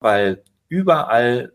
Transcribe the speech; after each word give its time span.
weil 0.00 0.42
überall 0.68 1.52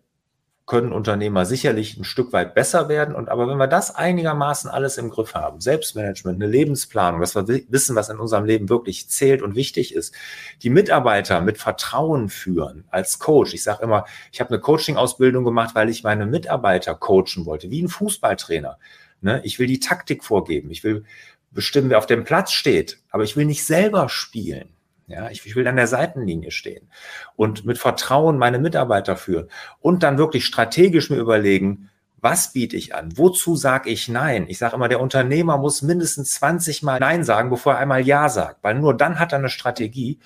können 0.66 0.94
Unternehmer 0.94 1.46
sicherlich 1.46 1.98
ein 1.98 2.04
Stück 2.04 2.34
weit 2.34 2.56
besser 2.56 2.90
werden. 2.90 3.14
Und 3.14 3.30
aber 3.30 3.48
wenn 3.48 3.58
wir 3.58 3.68
das 3.68 3.94
einigermaßen 3.94 4.70
alles 4.70 4.98
im 4.98 5.12
Griff 5.12 5.36
haben, 5.36 5.62
Selbstmanagement, 5.62 6.42
eine 6.42 6.52
Lebensplanung, 6.52 7.22
dass 7.22 7.36
wir 7.36 7.48
wissen, 7.48 7.96
was 7.96 8.10
in 8.10 8.18
unserem 8.18 8.46
Leben 8.46 8.68
wirklich 8.68 9.08
zählt 9.08 9.44
und 9.44 9.56
wichtig 9.56 9.94
ist, 9.94 10.16
die 10.64 10.72
Mitarbeiter 10.72 11.42
mit 11.42 11.60
Vertrauen 11.60 12.30
führen 12.30 12.86
als 12.90 13.20
Coach. 13.20 13.54
Ich 13.54 13.62
sage 13.62 13.84
immer, 13.84 14.06
ich 14.32 14.40
habe 14.40 14.50
eine 14.50 14.60
Coaching-Ausbildung 14.60 15.44
gemacht, 15.44 15.76
weil 15.76 15.90
ich 15.90 16.04
meine 16.04 16.26
Mitarbeiter 16.26 16.96
coachen 16.96 17.46
wollte, 17.46 17.70
wie 17.70 17.84
ein 17.84 17.90
Fußballtrainer. 17.90 18.80
Ne? 19.22 19.42
Ich 19.44 19.60
will 19.60 19.68
die 19.68 19.80
Taktik 19.80 20.24
vorgeben. 20.24 20.72
Ich 20.72 20.84
will 20.84 21.06
bestimmen, 21.52 21.92
wer 21.92 22.00
auf 22.00 22.08
dem 22.08 22.24
Platz 22.24 22.52
steht, 22.52 23.00
aber 23.12 23.24
ich 23.24 23.38
will 23.38 23.46
nicht 23.46 23.66
selber 23.66 24.10
spielen. 24.10 24.75
Ja, 25.08 25.30
ich, 25.30 25.46
ich 25.46 25.56
will 25.56 25.68
an 25.68 25.76
der 25.76 25.88
Seitenlinie 25.88 26.50
stehen 26.50 26.90
und 27.36 27.64
mit 27.64 27.78
Vertrauen 27.78 28.40
meine 28.40 28.58
Mitarbeiter 28.58 29.16
führen 29.16 29.50
und 29.80 30.02
dann 30.02 30.18
wirklich 30.18 30.46
strategisch 30.46 31.12
mir 31.12 31.18
überlegen, 31.18 31.90
was 32.18 32.54
biete 32.54 32.76
ich 32.76 32.96
an? 32.96 33.16
Wozu 33.16 33.56
sage 33.56 33.92
ich 33.92 34.10
Nein? 34.10 34.46
Ich 34.48 34.58
sage 34.58 34.76
immer, 34.76 34.88
der 34.88 35.00
Unternehmer 35.00 35.60
muss 35.60 35.84
mindestens 35.84 36.32
20 36.32 36.82
Mal 36.82 37.00
Nein 37.00 37.24
sagen, 37.24 37.52
bevor 37.52 37.74
er 37.74 37.80
einmal 37.80 38.02
Ja 38.02 38.30
sagt, 38.30 38.64
weil 38.64 38.74
nur 38.74 38.98
dann 38.98 39.20
hat 39.20 39.32
er 39.32 39.38
eine 39.38 39.50
Strategie. 39.50 40.18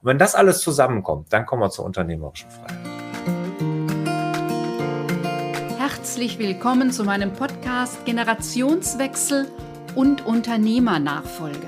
Und 0.00 0.08
wenn 0.08 0.18
das 0.18 0.34
alles 0.34 0.60
zusammenkommt, 0.60 1.30
dann 1.30 1.44
kommen 1.44 1.60
wir 1.60 1.68
zur 1.68 1.84
unternehmerischen 1.84 2.48
Freiheit. 2.48 2.78
Herzlich 5.78 6.38
willkommen 6.38 6.90
zu 6.90 7.04
meinem 7.04 7.34
Podcast 7.34 8.02
Generationswechsel 8.06 9.46
und 9.94 10.24
Unternehmernachfolge 10.24 11.66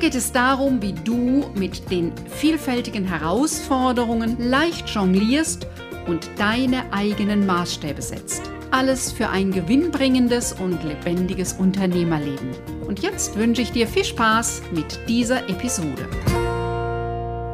geht 0.00 0.14
es 0.14 0.32
darum, 0.32 0.80
wie 0.80 0.94
du 0.94 1.50
mit 1.54 1.90
den 1.90 2.12
vielfältigen 2.28 3.04
Herausforderungen 3.04 4.36
leicht 4.38 4.88
jonglierst 4.88 5.66
und 6.06 6.26
deine 6.38 6.90
eigenen 6.90 7.44
Maßstäbe 7.44 8.00
setzt. 8.00 8.50
Alles 8.70 9.12
für 9.12 9.28
ein 9.28 9.52
gewinnbringendes 9.52 10.54
und 10.54 10.82
lebendiges 10.84 11.52
Unternehmerleben. 11.52 12.52
Und 12.86 13.00
jetzt 13.00 13.36
wünsche 13.36 13.60
ich 13.60 13.72
dir 13.72 13.86
viel 13.86 14.04
Spaß 14.04 14.62
mit 14.72 14.98
dieser 15.06 15.48
Episode. 15.50 16.08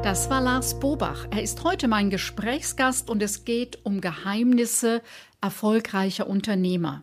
Das 0.04 0.30
war 0.30 0.40
Lars 0.40 0.78
Bobach. 0.78 1.26
Er 1.30 1.42
ist 1.42 1.64
heute 1.64 1.88
mein 1.88 2.10
Gesprächsgast 2.10 3.10
und 3.10 3.24
es 3.24 3.44
geht 3.44 3.80
um 3.82 4.00
Geheimnisse 4.00 5.02
erfolgreicher 5.40 6.28
Unternehmer. 6.28 7.02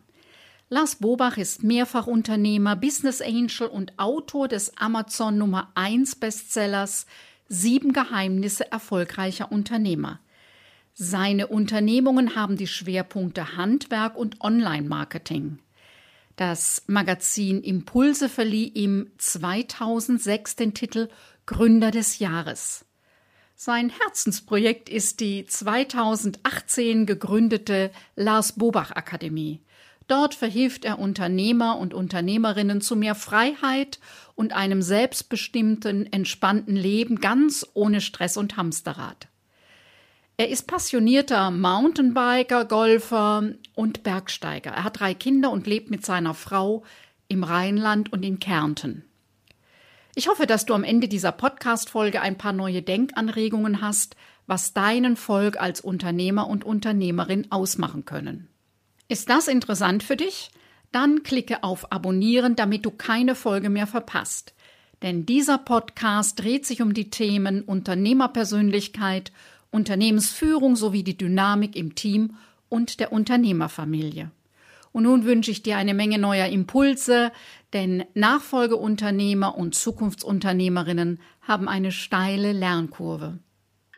Lars 0.73 0.95
Bobach 0.95 1.38
ist 1.38 1.61
Mehrfachunternehmer, 1.61 2.75
Business 2.75 3.21
Angel 3.21 3.67
und 3.67 3.93
Autor 3.99 4.47
des 4.47 4.75
Amazon 4.75 5.38
Nummer 5.38 5.71
1 5.75 6.16
Bestsellers 6.16 7.05
Sieben 7.47 7.93
Geheimnisse 7.93 8.71
erfolgreicher 8.71 9.51
Unternehmer. 9.51 10.19
Seine 10.95 11.45
Unternehmungen 11.45 12.35
haben 12.35 12.57
die 12.57 12.66
Schwerpunkte 12.66 13.55
Handwerk 13.55 14.17
und 14.17 14.41
Online-Marketing. 14.41 15.59
Das 16.38 16.81
Magazin 16.88 17.61
Impulse 17.61 18.27
verlieh 18.27 18.69
ihm 18.69 19.11
2006 19.19 20.55
den 20.55 20.73
Titel 20.73 21.07
Gründer 21.45 21.91
des 21.91 22.17
Jahres. 22.17 22.83
Sein 23.55 23.91
Herzensprojekt 23.91 24.89
ist 24.89 25.19
die 25.19 25.45
2018 25.45 27.05
gegründete 27.05 27.91
Lars 28.16 28.53
Bobach 28.53 28.89
Akademie. 28.89 29.61
Dort 30.07 30.35
verhilft 30.35 30.85
er 30.85 30.99
Unternehmer 30.99 31.77
und 31.77 31.93
Unternehmerinnen 31.93 32.81
zu 32.81 32.95
mehr 32.95 33.15
Freiheit 33.15 33.99
und 34.35 34.53
einem 34.53 34.81
selbstbestimmten, 34.81 36.11
entspannten 36.11 36.75
Leben 36.75 37.19
ganz 37.19 37.65
ohne 37.73 38.01
Stress 38.01 38.37
und 38.37 38.57
Hamsterrad. 38.57 39.27
Er 40.35 40.49
ist 40.49 40.67
passionierter 40.67 41.51
Mountainbiker, 41.51 42.65
Golfer 42.65 43.51
und 43.75 44.03
Bergsteiger. 44.03 44.71
Er 44.71 44.83
hat 44.83 44.99
drei 44.99 45.13
Kinder 45.13 45.51
und 45.51 45.67
lebt 45.67 45.91
mit 45.91 46.05
seiner 46.05 46.33
Frau 46.33 46.83
im 47.28 47.44
Rheinland 47.44 48.11
und 48.11 48.23
in 48.23 48.39
Kärnten. 48.39 49.05
Ich 50.16 50.28
hoffe, 50.28 50.45
dass 50.45 50.66
du 50.66 50.73
am 50.73 50.83
Ende 50.83 51.07
dieser 51.07 51.31
Podcast-Folge 51.31 52.22
ein 52.22 52.38
paar 52.38 52.53
neue 52.53 52.81
Denkanregungen 52.81 53.81
hast, 53.81 54.16
was 54.45 54.73
deinen 54.73 55.16
Volk 55.16 55.59
als 55.59 55.81
Unternehmer 55.81 56.47
und 56.47 56.63
Unternehmerin 56.63 57.51
ausmachen 57.51 58.05
können. 58.05 58.47
Ist 59.08 59.30
das 59.30 59.47
interessant 59.47 60.03
für 60.03 60.16
dich? 60.16 60.50
Dann 60.91 61.24
klicke 61.24 61.64
auf 61.64 61.91
Abonnieren, 61.91 62.56
damit 62.56 62.86
du 62.86 62.91
keine 62.91 63.36
Folge 63.36 63.69
mehr 63.69 63.88
verpasst. 63.88 64.53
Denn 65.02 65.25
dieser 65.25 65.58
Podcast 65.58 66.40
dreht 66.40 66.66
sich 66.66 66.81
um 66.81 66.94
die 66.94 67.09
Themen 67.09 67.64
Unternehmerpersönlichkeit, 67.64 69.31
Unternehmensführung 69.72 70.75
sowie 70.75 71.03
die 71.03 71.18
Dynamik 71.18 71.75
im 71.75 71.96
Team 71.96 72.36
und 72.69 73.00
der 73.00 73.12
Unternehmerfamilie. 73.12 74.31
Und 74.94 75.03
nun 75.03 75.25
wünsche 75.25 75.52
ich 75.52 75.64
dir 75.64 75.78
eine 75.78 75.96
Menge 75.96 76.20
neuer 76.20 76.46
Impulse, 76.46 77.31
denn 77.74 78.06
Nachfolgeunternehmer 78.14 79.58
und 79.58 79.75
Zukunftsunternehmerinnen 79.75 81.20
haben 81.41 81.68
eine 81.68 81.91
steile 81.91 82.53
Lernkurve. 82.53 83.40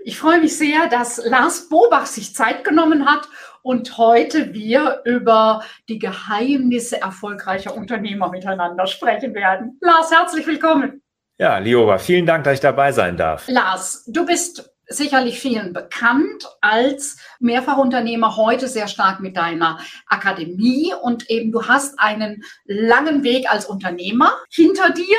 Ich 0.07 0.19
freue 0.19 0.39
mich 0.39 0.55
sehr, 0.55 0.87
dass 0.87 1.19
Lars 1.25 1.67
Bobach 1.67 2.05
sich 2.05 2.35
Zeit 2.35 2.63
genommen 2.63 3.07
hat 3.07 3.27
und 3.63 3.97
heute 3.97 4.53
wir 4.53 5.01
über 5.03 5.63
die 5.89 5.97
Geheimnisse 5.97 7.01
erfolgreicher 7.01 7.75
Unternehmer 7.75 8.29
miteinander 8.29 8.85
sprechen 8.85 9.33
werden. 9.33 9.79
Lars, 9.81 10.11
herzlich 10.11 10.45
willkommen. 10.45 11.01
Ja, 11.39 11.57
Lioba, 11.57 11.97
vielen 11.97 12.27
Dank, 12.27 12.43
dass 12.43 12.53
ich 12.53 12.59
dabei 12.59 12.91
sein 12.91 13.17
darf. 13.17 13.47
Lars, 13.47 14.05
du 14.05 14.27
bist 14.27 14.74
sicherlich 14.87 15.39
vielen 15.39 15.73
bekannt 15.73 16.47
als 16.61 17.17
Mehrfachunternehmer, 17.39 18.35
heute 18.35 18.67
sehr 18.67 18.87
stark 18.87 19.19
mit 19.19 19.37
deiner 19.37 19.79
Akademie. 20.07 20.93
Und 21.01 21.29
eben 21.29 21.51
du 21.51 21.67
hast 21.67 21.99
einen 21.99 22.43
langen 22.65 23.23
Weg 23.23 23.51
als 23.51 23.65
Unternehmer 23.65 24.31
hinter 24.49 24.91
dir, 24.91 25.17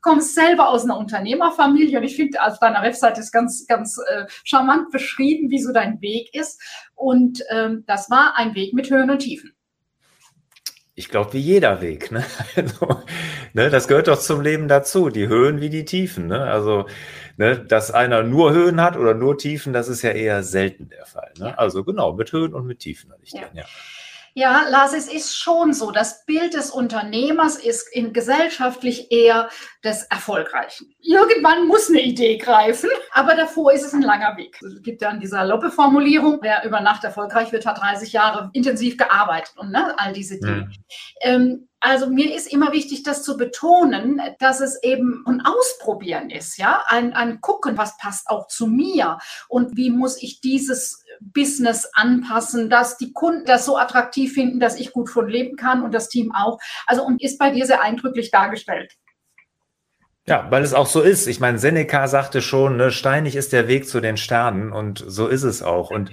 kommst 0.00 0.34
selber 0.34 0.68
aus 0.68 0.84
einer 0.84 0.96
Unternehmerfamilie. 0.96 1.98
Und 1.98 2.04
ich 2.04 2.16
finde, 2.16 2.42
auf 2.42 2.58
deiner 2.58 2.82
Webseite 2.82 3.20
ist 3.20 3.32
ganz, 3.32 3.66
ganz 3.66 3.98
äh, 3.98 4.26
charmant 4.44 4.90
beschrieben, 4.90 5.50
wie 5.50 5.62
so 5.62 5.72
dein 5.72 6.00
Weg 6.00 6.34
ist. 6.34 6.60
Und 6.94 7.42
ähm, 7.50 7.84
das 7.86 8.10
war 8.10 8.36
ein 8.36 8.54
Weg 8.54 8.74
mit 8.74 8.90
Höhen 8.90 9.10
und 9.10 9.18
Tiefen 9.18 9.54
ich 10.94 11.08
glaube, 11.08 11.32
wie 11.32 11.38
jeder 11.38 11.80
Weg. 11.80 12.10
Ne? 12.10 12.24
Also, 12.56 13.02
ne, 13.54 13.70
das 13.70 13.88
gehört 13.88 14.08
doch 14.08 14.18
zum 14.18 14.40
Leben 14.42 14.68
dazu, 14.68 15.08
die 15.08 15.28
Höhen 15.28 15.60
wie 15.60 15.70
die 15.70 15.84
Tiefen. 15.84 16.26
Ne? 16.26 16.42
Also, 16.44 16.86
ne, 17.36 17.58
dass 17.58 17.90
einer 17.90 18.22
nur 18.22 18.52
Höhen 18.52 18.80
hat 18.80 18.96
oder 18.96 19.14
nur 19.14 19.38
Tiefen, 19.38 19.72
das 19.72 19.88
ist 19.88 20.02
ja 20.02 20.10
eher 20.10 20.42
selten 20.42 20.88
der 20.88 21.06
Fall. 21.06 21.32
Ne? 21.38 21.58
Also 21.58 21.84
genau, 21.84 22.12
mit 22.12 22.32
Höhen 22.32 22.54
und 22.54 22.66
mit 22.66 22.80
Tiefen 22.80 23.10
hatte 23.10 23.22
ich 23.24 23.32
ja. 23.32 23.40
Drin, 23.40 23.50
ja. 23.54 23.64
Ja, 24.34 24.66
Lars, 24.68 24.94
es 24.94 25.12
ist 25.12 25.36
schon 25.36 25.74
so. 25.74 25.90
Das 25.90 26.24
Bild 26.24 26.54
des 26.54 26.70
Unternehmers 26.70 27.56
ist 27.56 27.88
in 27.92 28.12
gesellschaftlich 28.12 29.12
eher 29.12 29.50
des 29.84 30.04
Erfolgreichen. 30.04 30.94
Irgendwann 31.00 31.66
muss 31.66 31.90
eine 31.90 32.00
Idee 32.00 32.38
greifen, 32.38 32.88
aber 33.12 33.34
davor 33.34 33.72
ist 33.72 33.84
es 33.84 33.92
ein 33.92 34.02
langer 34.02 34.36
Weg. 34.36 34.58
Es 34.62 34.82
gibt 34.82 35.02
dann 35.02 35.20
diese 35.20 35.32
saloppe 35.32 35.70
Formulierung, 35.70 36.38
wer 36.40 36.64
über 36.64 36.80
Nacht 36.80 37.04
erfolgreich 37.04 37.52
wird, 37.52 37.66
hat 37.66 37.80
30 37.80 38.12
Jahre 38.12 38.50
intensiv 38.54 38.96
gearbeitet 38.96 39.54
und 39.56 39.70
ne, 39.70 39.94
all 39.98 40.12
diese 40.12 40.38
Dinge. 40.38 40.62
Mhm. 40.62 40.72
Ähm, 41.22 41.68
also 41.84 42.06
mir 42.06 42.32
ist 42.32 42.52
immer 42.52 42.70
wichtig, 42.72 43.02
das 43.02 43.24
zu 43.24 43.36
betonen, 43.36 44.22
dass 44.38 44.60
es 44.60 44.80
eben 44.84 45.24
ein 45.26 45.42
Ausprobieren 45.44 46.30
ist, 46.30 46.56
ja, 46.56 46.84
ein, 46.86 47.12
ein 47.12 47.40
Gucken, 47.40 47.76
was 47.76 47.98
passt 47.98 48.28
auch 48.28 48.46
zu 48.46 48.68
mir 48.68 49.18
und 49.48 49.76
wie 49.76 49.90
muss 49.90 50.22
ich 50.22 50.40
dieses 50.40 51.01
Business 51.32 51.88
anpassen, 51.94 52.70
dass 52.70 52.96
die 52.96 53.12
Kunden 53.12 53.44
das 53.44 53.64
so 53.64 53.76
attraktiv 53.76 54.32
finden, 54.32 54.60
dass 54.60 54.78
ich 54.78 54.92
gut 54.92 55.08
von 55.08 55.28
leben 55.28 55.56
kann 55.56 55.82
und 55.82 55.94
das 55.94 56.08
Team 56.08 56.32
auch. 56.34 56.58
Also 56.86 57.04
und 57.04 57.22
ist 57.22 57.38
bei 57.38 57.50
dir 57.50 57.66
sehr 57.66 57.82
eindrücklich 57.82 58.30
dargestellt. 58.30 58.92
Ja, 60.28 60.46
weil 60.50 60.62
es 60.62 60.72
auch 60.72 60.86
so 60.86 61.00
ist. 61.00 61.26
Ich 61.26 61.40
meine, 61.40 61.58
Seneca 61.58 62.06
sagte 62.06 62.42
schon, 62.42 62.76
ne, 62.76 62.92
steinig 62.92 63.34
ist 63.34 63.52
der 63.52 63.66
Weg 63.66 63.88
zu 63.88 64.00
den 64.00 64.16
Sternen 64.16 64.70
und 64.70 65.02
so 65.04 65.26
ist 65.26 65.42
es 65.42 65.64
auch. 65.64 65.90
Und 65.90 66.12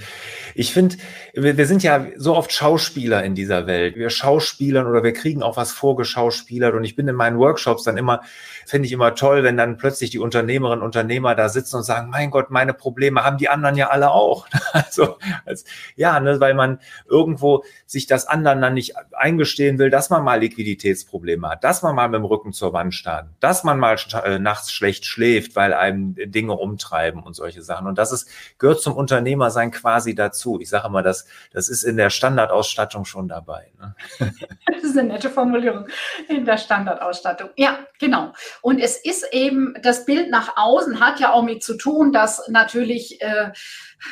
ich 0.56 0.74
finde, 0.74 0.96
wir, 1.36 1.58
wir, 1.58 1.68
sind 1.68 1.84
ja 1.84 2.08
so 2.18 2.36
oft 2.36 2.52
Schauspieler 2.52 3.24
in 3.24 3.36
dieser 3.36 3.68
Welt. 3.68 3.96
Wir 3.98 4.10
schauspielern 4.10 4.88
oder 4.88 5.04
wir 5.04 5.14
kriegen 5.14 5.44
auch 5.44 5.58
was 5.58 5.74
vorgeschauspielert. 5.74 6.74
Und 6.74 6.86
ich 6.86 6.96
bin 6.96 7.08
in 7.08 7.16
meinen 7.16 7.38
Workshops 7.38 7.84
dann 7.84 7.98
immer, 7.98 8.22
finde 8.66 8.88
ich 8.88 8.94
immer 8.94 9.14
toll, 9.14 9.44
wenn 9.44 9.58
dann 9.58 9.78
plötzlich 9.78 10.10
die 10.10 10.18
Unternehmerinnen 10.18 10.80
und 10.80 10.88
Unternehmer 10.88 11.36
da 11.36 11.48
sitzen 11.48 11.76
und 11.76 11.84
sagen, 11.84 12.10
mein 12.10 12.32
Gott, 12.32 12.50
meine 12.50 12.74
Probleme 12.74 13.24
haben 13.24 13.38
die 13.38 13.50
anderen 13.50 13.76
ja 13.76 13.90
alle 13.90 14.10
auch. 14.10 14.48
Also, 14.72 15.18
als, 15.46 15.66
ja, 15.96 16.20
ne, 16.20 16.40
weil 16.40 16.54
man 16.54 16.80
irgendwo 17.08 17.64
sich 17.86 18.06
das 18.08 18.28
anderen 18.28 18.62
dann 18.62 18.76
nicht 18.76 18.94
eingestehen 19.14 19.78
will, 19.78 19.90
dass 19.90 20.10
man 20.10 20.24
mal 20.24 20.40
Liquiditätsprobleme 20.40 21.50
hat, 21.50 21.64
dass 21.64 21.82
man 21.82 21.96
mal 21.96 22.08
mit 22.08 22.20
dem 22.20 22.26
Rücken 22.26 22.54
zur 22.54 22.72
Wand 22.72 22.94
stand, 22.94 23.30
dass 23.40 23.64
man 23.64 23.80
mal 23.80 23.99
nachts 24.40 24.72
schlecht 24.72 25.06
schläft, 25.06 25.56
weil 25.56 25.74
einem 25.74 26.16
Dinge 26.16 26.54
umtreiben 26.54 27.24
und 27.24 27.36
solche 27.36 27.62
Sachen. 27.62 27.88
Und 27.88 27.98
das 27.98 28.12
ist, 28.12 28.30
gehört 28.58 28.82
zum 28.82 28.96
Unternehmersein 28.96 29.72
quasi 29.72 30.16
dazu. 30.16 30.60
Ich 30.60 30.70
sage 30.70 30.88
immer, 30.88 31.04
das, 31.04 31.26
das 31.52 31.70
ist 31.70 31.84
in 31.84 31.98
der 31.98 32.10
Standardausstattung 32.10 33.06
schon 33.06 33.28
dabei. 33.28 33.72
Ne? 33.80 33.96
Das 34.72 34.92
ist 34.92 34.98
eine 34.98 35.10
nette 35.10 35.30
Formulierung 35.30 35.88
in 36.30 36.46
der 36.46 36.58
Standardausstattung. 36.58 37.50
Ja, 37.58 37.80
genau. 38.00 38.34
Und 38.62 38.80
es 38.80 38.98
ist 38.98 39.28
eben, 39.34 39.76
das 39.84 40.06
Bild 40.06 40.32
nach 40.32 40.56
außen 40.56 41.00
hat 41.00 41.20
ja 41.20 41.34
auch 41.34 41.44
mit 41.44 41.64
zu 41.64 41.76
tun, 41.76 42.14
dass 42.14 42.48
natürlich 42.48 43.22
äh, 43.22 43.52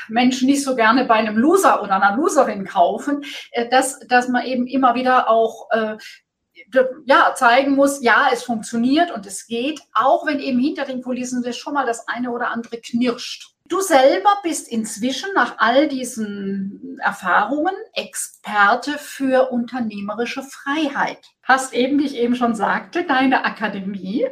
Menschen 0.09 0.47
nicht 0.47 0.63
so 0.63 0.75
gerne 0.75 1.05
bei 1.05 1.15
einem 1.15 1.37
Loser 1.37 1.81
oder 1.81 1.95
einer 1.95 2.17
Loserin 2.17 2.65
kaufen, 2.65 3.23
äh, 3.51 3.69
dass, 3.69 3.99
dass 4.07 4.27
man 4.27 4.45
eben 4.45 4.67
immer 4.67 4.95
wieder 4.95 5.29
auch 5.29 5.69
äh, 5.71 5.97
ja, 7.05 7.33
zeigen 7.35 7.75
muss, 7.75 8.01
ja, 8.01 8.29
es 8.31 8.43
funktioniert 8.43 9.11
und 9.11 9.25
es 9.25 9.47
geht, 9.47 9.81
auch 9.93 10.25
wenn 10.25 10.39
eben 10.39 10.59
hinter 10.59 10.85
den 10.85 11.01
Kulissen 11.01 11.43
schon 11.53 11.73
mal 11.73 11.85
das 11.85 12.07
eine 12.07 12.31
oder 12.31 12.49
andere 12.49 12.79
knirscht. 12.79 13.53
Du 13.67 13.81
selber 13.81 14.29
bist 14.43 14.69
inzwischen 14.69 15.29
nach 15.35 15.55
all 15.57 15.89
diesen 15.89 16.97
Erfahrungen 17.01 17.75
Experte 17.93 18.97
für 18.97 19.51
unternehmerische 19.51 20.41
Freiheit 20.41 21.19
hast 21.47 21.73
eben, 21.73 21.99
wie 21.99 22.05
ich 22.05 22.17
eben 22.17 22.35
schon 22.35 22.55
sagte, 22.55 23.05
deine 23.05 23.45
Akademie. 23.45 24.27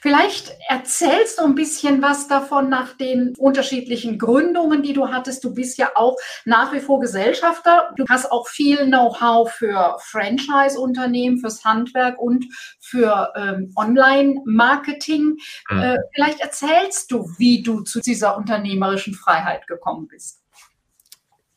Vielleicht 0.00 0.52
erzählst 0.68 1.38
du 1.38 1.44
ein 1.44 1.54
bisschen 1.54 2.02
was 2.02 2.28
davon 2.28 2.68
nach 2.68 2.96
den 2.96 3.34
unterschiedlichen 3.38 4.18
Gründungen, 4.18 4.82
die 4.82 4.92
du 4.92 5.08
hattest. 5.08 5.42
Du 5.42 5.54
bist 5.54 5.78
ja 5.78 5.92
auch 5.94 6.16
nach 6.44 6.72
wie 6.72 6.80
vor 6.80 7.00
Gesellschafter. 7.00 7.90
Du 7.96 8.04
hast 8.08 8.30
auch 8.30 8.46
viel 8.46 8.84
Know-how 8.86 9.50
für 9.50 9.96
Franchise-Unternehmen, 10.00 11.38
fürs 11.38 11.64
Handwerk 11.64 12.18
und 12.18 12.46
für 12.78 13.32
ähm, 13.36 13.72
Online-Marketing. 13.76 15.38
Mhm. 15.70 15.80
Äh, 15.80 15.98
vielleicht 16.14 16.40
erzählst 16.40 17.10
du, 17.10 17.26
wie 17.38 17.62
du 17.62 17.80
zu 17.80 18.00
dieser 18.00 18.36
unternehmerischen 18.36 19.14
Freiheit 19.14 19.66
gekommen 19.66 20.08
bist. 20.08 20.40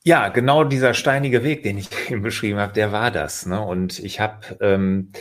Ja, 0.05 0.27
genau 0.27 0.65
dieser 0.65 0.93
steinige 0.93 1.43
Weg, 1.43 1.63
den 1.63 1.77
ich 1.77 1.87
eben 2.09 2.21
beschrieben 2.21 2.59
habe, 2.59 2.73
der 2.73 2.91
war 2.91 3.11
das. 3.11 3.45
Ne? 3.45 3.61
Und 3.61 3.99
ich 3.99 4.19
habe 4.19 4.57
ähm, 4.59 5.11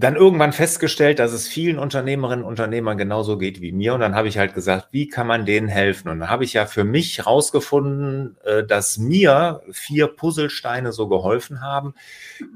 dann 0.00 0.16
irgendwann 0.16 0.52
festgestellt, 0.52 1.18
dass 1.18 1.32
es 1.32 1.46
vielen 1.46 1.78
Unternehmerinnen 1.78 2.44
und 2.44 2.50
Unternehmern 2.50 2.96
genauso 2.96 3.36
geht 3.36 3.60
wie 3.60 3.70
mir. 3.70 3.92
Und 3.92 4.00
dann 4.00 4.14
habe 4.14 4.28
ich 4.28 4.38
halt 4.38 4.54
gesagt, 4.54 4.88
wie 4.92 5.08
kann 5.08 5.26
man 5.26 5.44
denen 5.44 5.68
helfen? 5.68 6.08
Und 6.08 6.20
dann 6.20 6.30
habe 6.30 6.44
ich 6.44 6.54
ja 6.54 6.64
für 6.64 6.84
mich 6.84 7.26
rausgefunden, 7.26 8.36
äh, 8.44 8.64
dass 8.64 8.96
mir 8.96 9.62
vier 9.70 10.06
Puzzlesteine 10.06 10.92
so 10.92 11.08
geholfen 11.08 11.60
haben, 11.60 11.94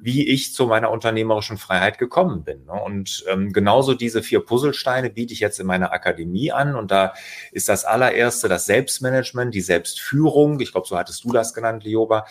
wie 0.01 0.27
ich 0.27 0.55
zu 0.55 0.67
meiner 0.67 0.91
unternehmerischen 0.91 1.59
Freiheit 1.59 1.99
gekommen 1.99 2.45
bin. 2.45 2.65
Ne? 2.65 2.73
Und 2.73 3.25
ähm, 3.29 3.53
genauso 3.53 3.95
diese 3.95 4.23
vier 4.23 4.41
Puzzlesteine 4.41 5.11
biete 5.11 5.35
ich 5.35 5.41
jetzt 5.41 5.61
in 5.61 5.67
meiner 5.67 5.93
Akademie 5.93 6.51
an. 6.51 6.75
Und 6.75 6.91
da 6.91 7.13
ist 7.53 7.69
das 7.69 7.85
allererste 7.85 8.49
das 8.49 8.65
Selbstmanagement, 8.65 9.55
die 9.55 9.61
Selbstführung. 9.61 10.61
Ich 10.61 10.73
glaube, 10.73 10.89
so 10.89 10.97
hattest 10.97 11.25
du 11.25 11.33
das 11.33 11.53
genannt, 11.53 11.85
Lioba. 11.85 12.27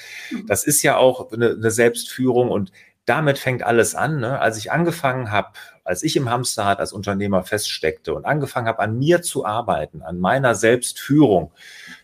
Das 0.47 0.63
ist 0.63 0.81
ja 0.81 0.97
auch 0.97 1.31
eine 1.31 1.71
Selbstführung 1.71 2.49
und 2.49 2.71
damit 3.05 3.37
fängt 3.37 3.63
alles 3.63 3.95
an. 3.95 4.19
Ne? 4.19 4.39
Als 4.39 4.57
ich 4.57 4.71
angefangen 4.71 5.31
habe, 5.31 5.49
als 5.83 6.03
ich 6.03 6.15
im 6.15 6.29
Hamsterrad 6.29 6.79
als 6.79 6.93
Unternehmer 6.93 7.43
feststeckte 7.43 8.13
und 8.13 8.25
angefangen 8.25 8.67
habe, 8.67 8.79
an 8.79 8.97
mir 8.97 9.21
zu 9.21 9.45
arbeiten, 9.45 10.01
an 10.01 10.19
meiner 10.19 10.55
Selbstführung, 10.55 11.51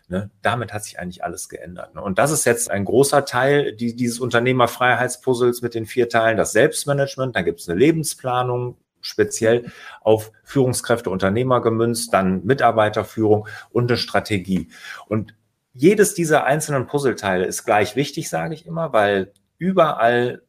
ne? 0.09 0.29
damit 0.41 0.73
hat 0.73 0.83
sich 0.83 0.99
eigentlich 0.99 1.23
alles 1.23 1.47
geändert. 1.47 1.95
Ne? 1.95 2.01
Und 2.01 2.19
das 2.19 2.31
ist 2.31 2.45
jetzt 2.45 2.69
ein 2.69 2.85
großer 2.85 3.25
Teil 3.25 3.73
die, 3.73 3.95
dieses 3.95 4.19
Unternehmerfreiheitspuzzles 4.19 5.61
mit 5.61 5.73
den 5.75 5.85
vier 5.85 6.09
Teilen, 6.09 6.37
das 6.37 6.51
Selbstmanagement, 6.51 7.35
dann 7.35 7.45
gibt 7.45 7.61
es 7.61 7.69
eine 7.69 7.79
Lebensplanung, 7.79 8.77
speziell 9.01 9.71
auf 10.01 10.31
Führungskräfte, 10.43 11.09
Unternehmer 11.09 11.61
gemünzt, 11.61 12.13
dann 12.13 12.43
Mitarbeiterführung 12.43 13.47
und 13.71 13.89
eine 13.89 13.97
Strategie. 13.97 14.67
Und 15.07 15.33
jedes 15.73 16.13
dieser 16.13 16.43
einzelnen 16.43 16.87
Puzzleteile 16.87 17.45
ist 17.45 17.63
gleich 17.63 17.95
wichtig, 17.95 18.29
sage 18.29 18.53
ich 18.53 18.65
immer, 18.65 18.91
weil 18.91 19.31
überall 19.57 20.41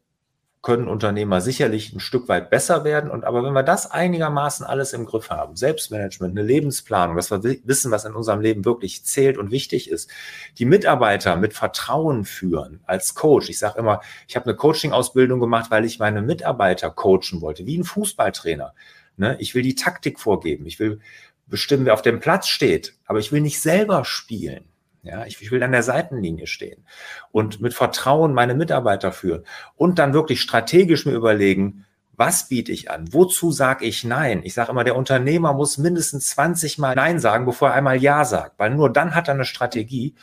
können 0.63 0.89
Unternehmer 0.89 1.41
sicherlich 1.41 1.95
ein 1.95 2.01
Stück 2.01 2.29
weit 2.29 2.51
besser 2.51 2.85
werden. 2.85 3.11
Und 3.11 3.25
aber 3.25 3.43
wenn 3.43 3.55
wir 3.55 3.63
das 3.63 3.91
einigermaßen 3.91 4.67
alles 4.67 4.93
im 4.93 5.07
Griff 5.07 5.31
haben, 5.31 5.57
Selbstmanagement, 5.57 6.37
eine 6.37 6.47
Lebensplanung, 6.47 7.17
dass 7.17 7.31
wir 7.31 7.43
wissen, 7.43 7.91
was 7.91 8.05
in 8.05 8.15
unserem 8.15 8.41
Leben 8.41 8.67
wirklich 8.67 9.05
zählt 9.05 9.39
und 9.39 9.51
wichtig 9.51 9.91
ist, 9.91 10.11
die 10.59 10.67
Mitarbeiter 10.67 11.37
mit 11.37 11.55
Vertrauen 11.55 12.27
führen 12.27 12.81
als 12.85 13.15
Coach. 13.15 13.49
Ich 13.49 13.59
sage 13.59 13.79
immer, 13.79 14.01
ich 14.29 14.37
habe 14.37 14.47
eine 14.47 14.57
Coaching-Ausbildung 14.57 15.41
gemacht, 15.41 15.71
weil 15.71 15.87
ich 15.87 15.99
meine 15.99 16.21
Mitarbeiter 16.21 16.91
coachen 16.91 17.41
wollte, 17.41 17.65
wie 17.65 17.79
ein 17.79 17.85
Fußballtrainer. 17.85 18.75
Ne? 19.17 19.37
Ich 19.41 19.55
will 19.55 19.63
die 19.63 19.75
Taktik 19.75 20.21
vorgeben. 20.21 20.67
Ich 20.67 20.79
will 20.79 21.01
bestimmen, 21.47 21.87
wer 21.87 21.95
auf 21.95 22.03
dem 22.03 22.21
Platz 22.21 22.49
steht. 22.49 22.95
Aber 23.07 23.19
ich 23.19 23.33
will 23.33 23.41
nicht 23.41 23.61
selber 23.61 24.05
spielen. 24.05 24.70
Ja, 25.03 25.25
ich, 25.25 25.41
ich 25.41 25.51
will 25.51 25.63
an 25.63 25.73
der 25.73 25.83
Seitenlinie 25.83 26.47
stehen 26.47 26.85
und 27.33 27.61
mit 27.61 27.73
Vertrauen 27.73 28.35
meine 28.35 28.55
Mitarbeiter 28.55 29.13
führen 29.13 29.45
und 29.77 29.99
dann 29.99 30.13
wirklich 30.13 30.43
strategisch 30.43 31.07
mir 31.07 31.13
überlegen, 31.13 31.87
was 32.21 32.49
biete 32.49 32.71
ich 32.71 32.91
an? 32.91 33.11
Wozu 33.15 33.51
sage 33.51 33.87
ich 33.87 34.05
Nein? 34.05 34.43
Ich 34.45 34.53
sage 34.53 34.73
immer, 34.73 34.85
der 34.85 34.97
Unternehmer 34.97 35.55
muss 35.55 35.79
mindestens 35.79 36.27
20 36.27 36.77
Mal 36.77 36.95
Nein 36.95 37.19
sagen, 37.19 37.47
bevor 37.47 37.71
er 37.71 37.77
einmal 37.77 37.97
Ja 37.97 38.27
sagt, 38.27 38.59
weil 38.59 38.75
nur 38.75 38.93
dann 38.93 39.15
hat 39.15 39.29
er 39.29 39.35
eine 39.35 39.47
Strategie. 39.47 40.15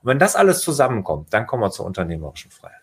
Und 0.00 0.08
wenn 0.08 0.18
das 0.18 0.34
alles 0.34 0.60
zusammenkommt, 0.60 1.34
dann 1.34 1.46
kommen 1.46 1.62
wir 1.62 1.70
zur 1.70 1.84
unternehmerischen 1.84 2.50
Freiheit. 2.50 2.81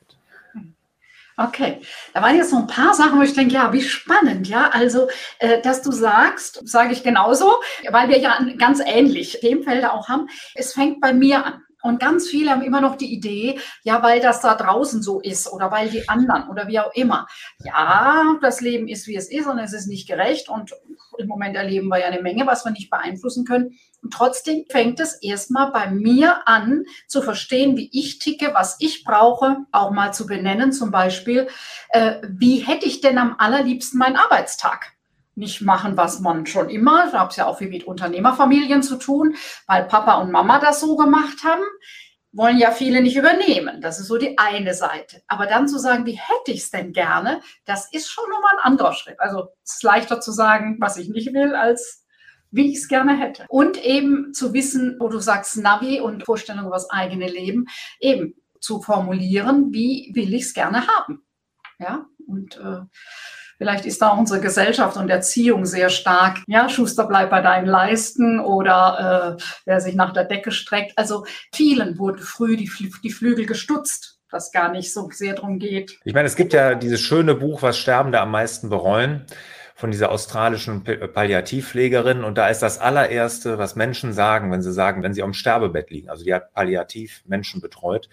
Okay, 1.42 1.80
da 2.14 2.22
waren 2.22 2.36
jetzt 2.36 2.52
noch 2.52 2.60
ein 2.60 2.68
paar 2.68 2.94
Sachen, 2.94 3.18
wo 3.18 3.24
ich 3.24 3.34
denke, 3.34 3.54
ja, 3.54 3.72
wie 3.72 3.82
spannend, 3.82 4.50
ja. 4.50 4.72
Also, 4.74 5.08
äh, 5.40 5.62
dass 5.62 5.82
du 5.82 5.90
sagst, 5.90 6.68
sage 6.68 6.92
ich 6.92 7.02
genauso, 7.02 7.62
weil 7.90 8.10
wir 8.10 8.18
ja 8.20 8.38
ganz 8.58 8.82
ähnlich 8.86 9.40
Themenfelder 9.40 9.94
auch 9.94 10.10
haben. 10.10 10.28
Es 10.54 10.74
fängt 10.74 11.00
bei 11.00 11.14
mir 11.14 11.46
an. 11.46 11.64
Und 11.82 12.00
ganz 12.00 12.28
viele 12.28 12.52
haben 12.52 12.62
immer 12.62 12.82
noch 12.82 12.96
die 12.96 13.14
Idee, 13.14 13.60
ja, 13.84 14.04
weil 14.04 14.20
das 14.20 14.42
da 14.42 14.56
draußen 14.56 15.02
so 15.02 15.22
ist 15.22 15.52
oder 15.52 15.72
weil 15.72 15.90
die 15.90 16.10
anderen 16.10 16.50
oder 16.50 16.68
wie 16.68 16.80
auch 16.80 16.94
immer. 16.94 17.28
Ja, 17.64 18.38
das 18.42 18.62
Leben 18.62 18.88
ist, 18.88 19.08
wie 19.08 19.16
es 19.16 19.30
ist 19.32 19.48
und 19.48 19.60
es 19.60 19.74
ist 19.74 19.88
nicht 19.88 20.08
gerecht 20.08 20.50
und 20.50 20.74
im 21.18 21.28
Moment 21.28 21.56
erleben 21.56 21.88
wir 21.88 22.00
ja 22.00 22.08
eine 22.08 22.22
Menge, 22.22 22.48
was 22.48 22.66
wir 22.66 22.72
nicht 22.72 22.90
beeinflussen 22.90 23.46
können. 23.46 23.78
Und 24.02 24.14
trotzdem 24.14 24.66
fängt 24.70 25.00
es 25.00 25.22
erstmal 25.22 25.72
bei 25.72 25.90
mir 25.92 26.48
an, 26.48 26.86
zu 27.08 27.22
verstehen, 27.22 27.76
wie 27.78 27.90
ich 27.92 28.20
ticke, 28.20 28.54
was 28.54 28.78
ich 28.80 29.04
brauche, 29.04 29.58
auch 29.72 29.92
mal 29.92 30.14
zu 30.14 30.26
benennen, 30.26 30.72
zum 30.72 30.92
Beispiel, 30.92 31.48
äh, 31.90 32.22
wie 32.28 32.60
hätte 32.60 32.86
ich 32.86 33.02
denn 33.02 33.18
am 33.18 33.36
allerliebsten 33.38 34.00
meinen 34.00 34.16
Arbeitstag? 34.16 34.94
Nicht 35.40 35.62
machen, 35.62 35.96
was 35.96 36.20
man 36.20 36.46
schon 36.46 36.70
immer, 36.70 37.10
da 37.12 37.20
habe 37.20 37.30
es 37.30 37.38
ja 37.38 37.46
auch 37.46 37.58
viel 37.58 37.70
mit 37.70 37.86
Unternehmerfamilien 37.86 38.84
zu 38.84 38.98
tun, 38.98 39.36
weil 39.68 39.86
Papa 39.86 40.16
und 40.16 40.32
Mama 40.32 40.60
das 40.60 40.82
so 40.82 40.98
gemacht 40.98 41.46
haben, 41.46 41.64
wollen 42.34 42.58
ja 42.58 42.72
viele 42.72 43.02
nicht 43.02 43.16
übernehmen. 43.16 43.80
Das 43.82 44.02
ist 44.02 44.08
so 44.08 44.18
die 44.18 44.38
eine 44.38 44.74
Seite. 44.74 45.22
Aber 45.28 45.46
dann 45.46 45.70
zu 45.70 45.80
sagen, 45.80 46.06
wie 46.06 46.20
hätte 46.20 46.52
ich 46.52 46.60
es 46.64 46.72
denn 46.72 46.92
gerne, 46.92 47.40
das 47.64 47.90
ist 47.92 48.10
schon 48.10 48.30
nochmal 48.30 48.52
ein 48.58 48.72
anderer 48.72 48.92
Schritt. 48.92 49.20
Also 49.20 49.48
es 49.64 49.76
ist 49.76 49.84
leichter 49.84 50.20
zu 50.20 50.32
sagen, 50.34 50.76
was 50.82 50.98
ich 50.98 51.08
nicht 51.08 51.34
will, 51.34 51.56
als 51.56 52.06
wie 52.52 52.72
ich 52.72 52.80
es 52.80 52.88
gerne 52.90 53.18
hätte. 53.18 53.46
Und 53.48 53.84
eben 53.84 54.34
zu 54.34 54.54
wissen, 54.54 54.98
wo 55.00 55.08
du 55.08 55.20
sagst 55.20 55.56
Navi 55.56 56.02
und 56.02 56.26
Vorstellung 56.26 56.66
über 56.66 56.76
das 56.76 56.90
eigene 56.90 57.30
Leben, 57.30 57.68
eben 58.02 58.36
zu 58.60 58.82
formulieren, 58.82 59.72
wie 59.72 60.12
will 60.14 60.34
ich 60.34 60.44
es 60.44 60.54
gerne 60.54 60.86
haben. 60.88 61.26
Ja, 61.80 62.06
und 62.28 62.58
äh, 62.58 62.82
Vielleicht 63.60 63.86
ist 63.86 64.02
da 64.02 64.12
unsere 64.12 64.40
Gesellschaft 64.40 64.96
und 64.96 65.10
Erziehung 65.10 65.66
sehr 65.66 65.90
stark. 65.90 66.38
Ja, 66.48 66.70
Schuster 66.70 67.06
bleibt 67.06 67.30
bei 67.30 67.42
deinen 67.42 67.68
Leisten 67.68 68.40
oder 68.40 69.38
äh, 69.38 69.44
wer 69.66 69.82
sich 69.82 69.96
nach 69.96 70.14
der 70.14 70.24
Decke 70.24 70.52
streckt. 70.52 70.98
Also 70.98 71.26
vielen 71.54 72.00
wurden 72.00 72.20
früh 72.20 72.56
die, 72.56 72.72
die 73.04 73.12
Flügel 73.12 73.46
gestutzt 73.46 74.16
was 74.32 74.52
gar 74.52 74.72
nicht 74.72 74.94
so 74.94 75.10
sehr 75.12 75.34
darum 75.34 75.58
geht. 75.58 75.98
Ich 76.04 76.14
meine, 76.14 76.28
es 76.28 76.36
gibt 76.36 76.54
ja 76.54 76.76
dieses 76.76 77.02
schöne 77.02 77.34
Buch, 77.34 77.64
was 77.64 77.80
Sterbende 77.80 78.20
am 78.20 78.30
meisten 78.30 78.70
bereuen 78.70 79.26
von 79.74 79.92
dieser 79.92 80.12
australischen 80.12 80.84
Palliativpflegerin. 80.84 82.24
Und 82.24 82.38
da 82.38 82.50
ist 82.50 82.62
das 82.62 82.80
allererste, 82.80 83.58
was 83.58 83.76
Menschen 83.76 84.14
sagen, 84.14 84.52
wenn 84.52 84.62
sie 84.62 84.74
sagen, 84.74 85.04
wenn 85.04 85.14
sie 85.14 85.24
am 85.24 85.34
Sterbebett 85.34 85.90
liegen, 85.90 86.10
also 86.10 86.24
die 86.24 86.34
hat 86.34 86.54
palliativ 86.54 87.24
Menschen 87.26 87.62
betreut, 87.62 88.10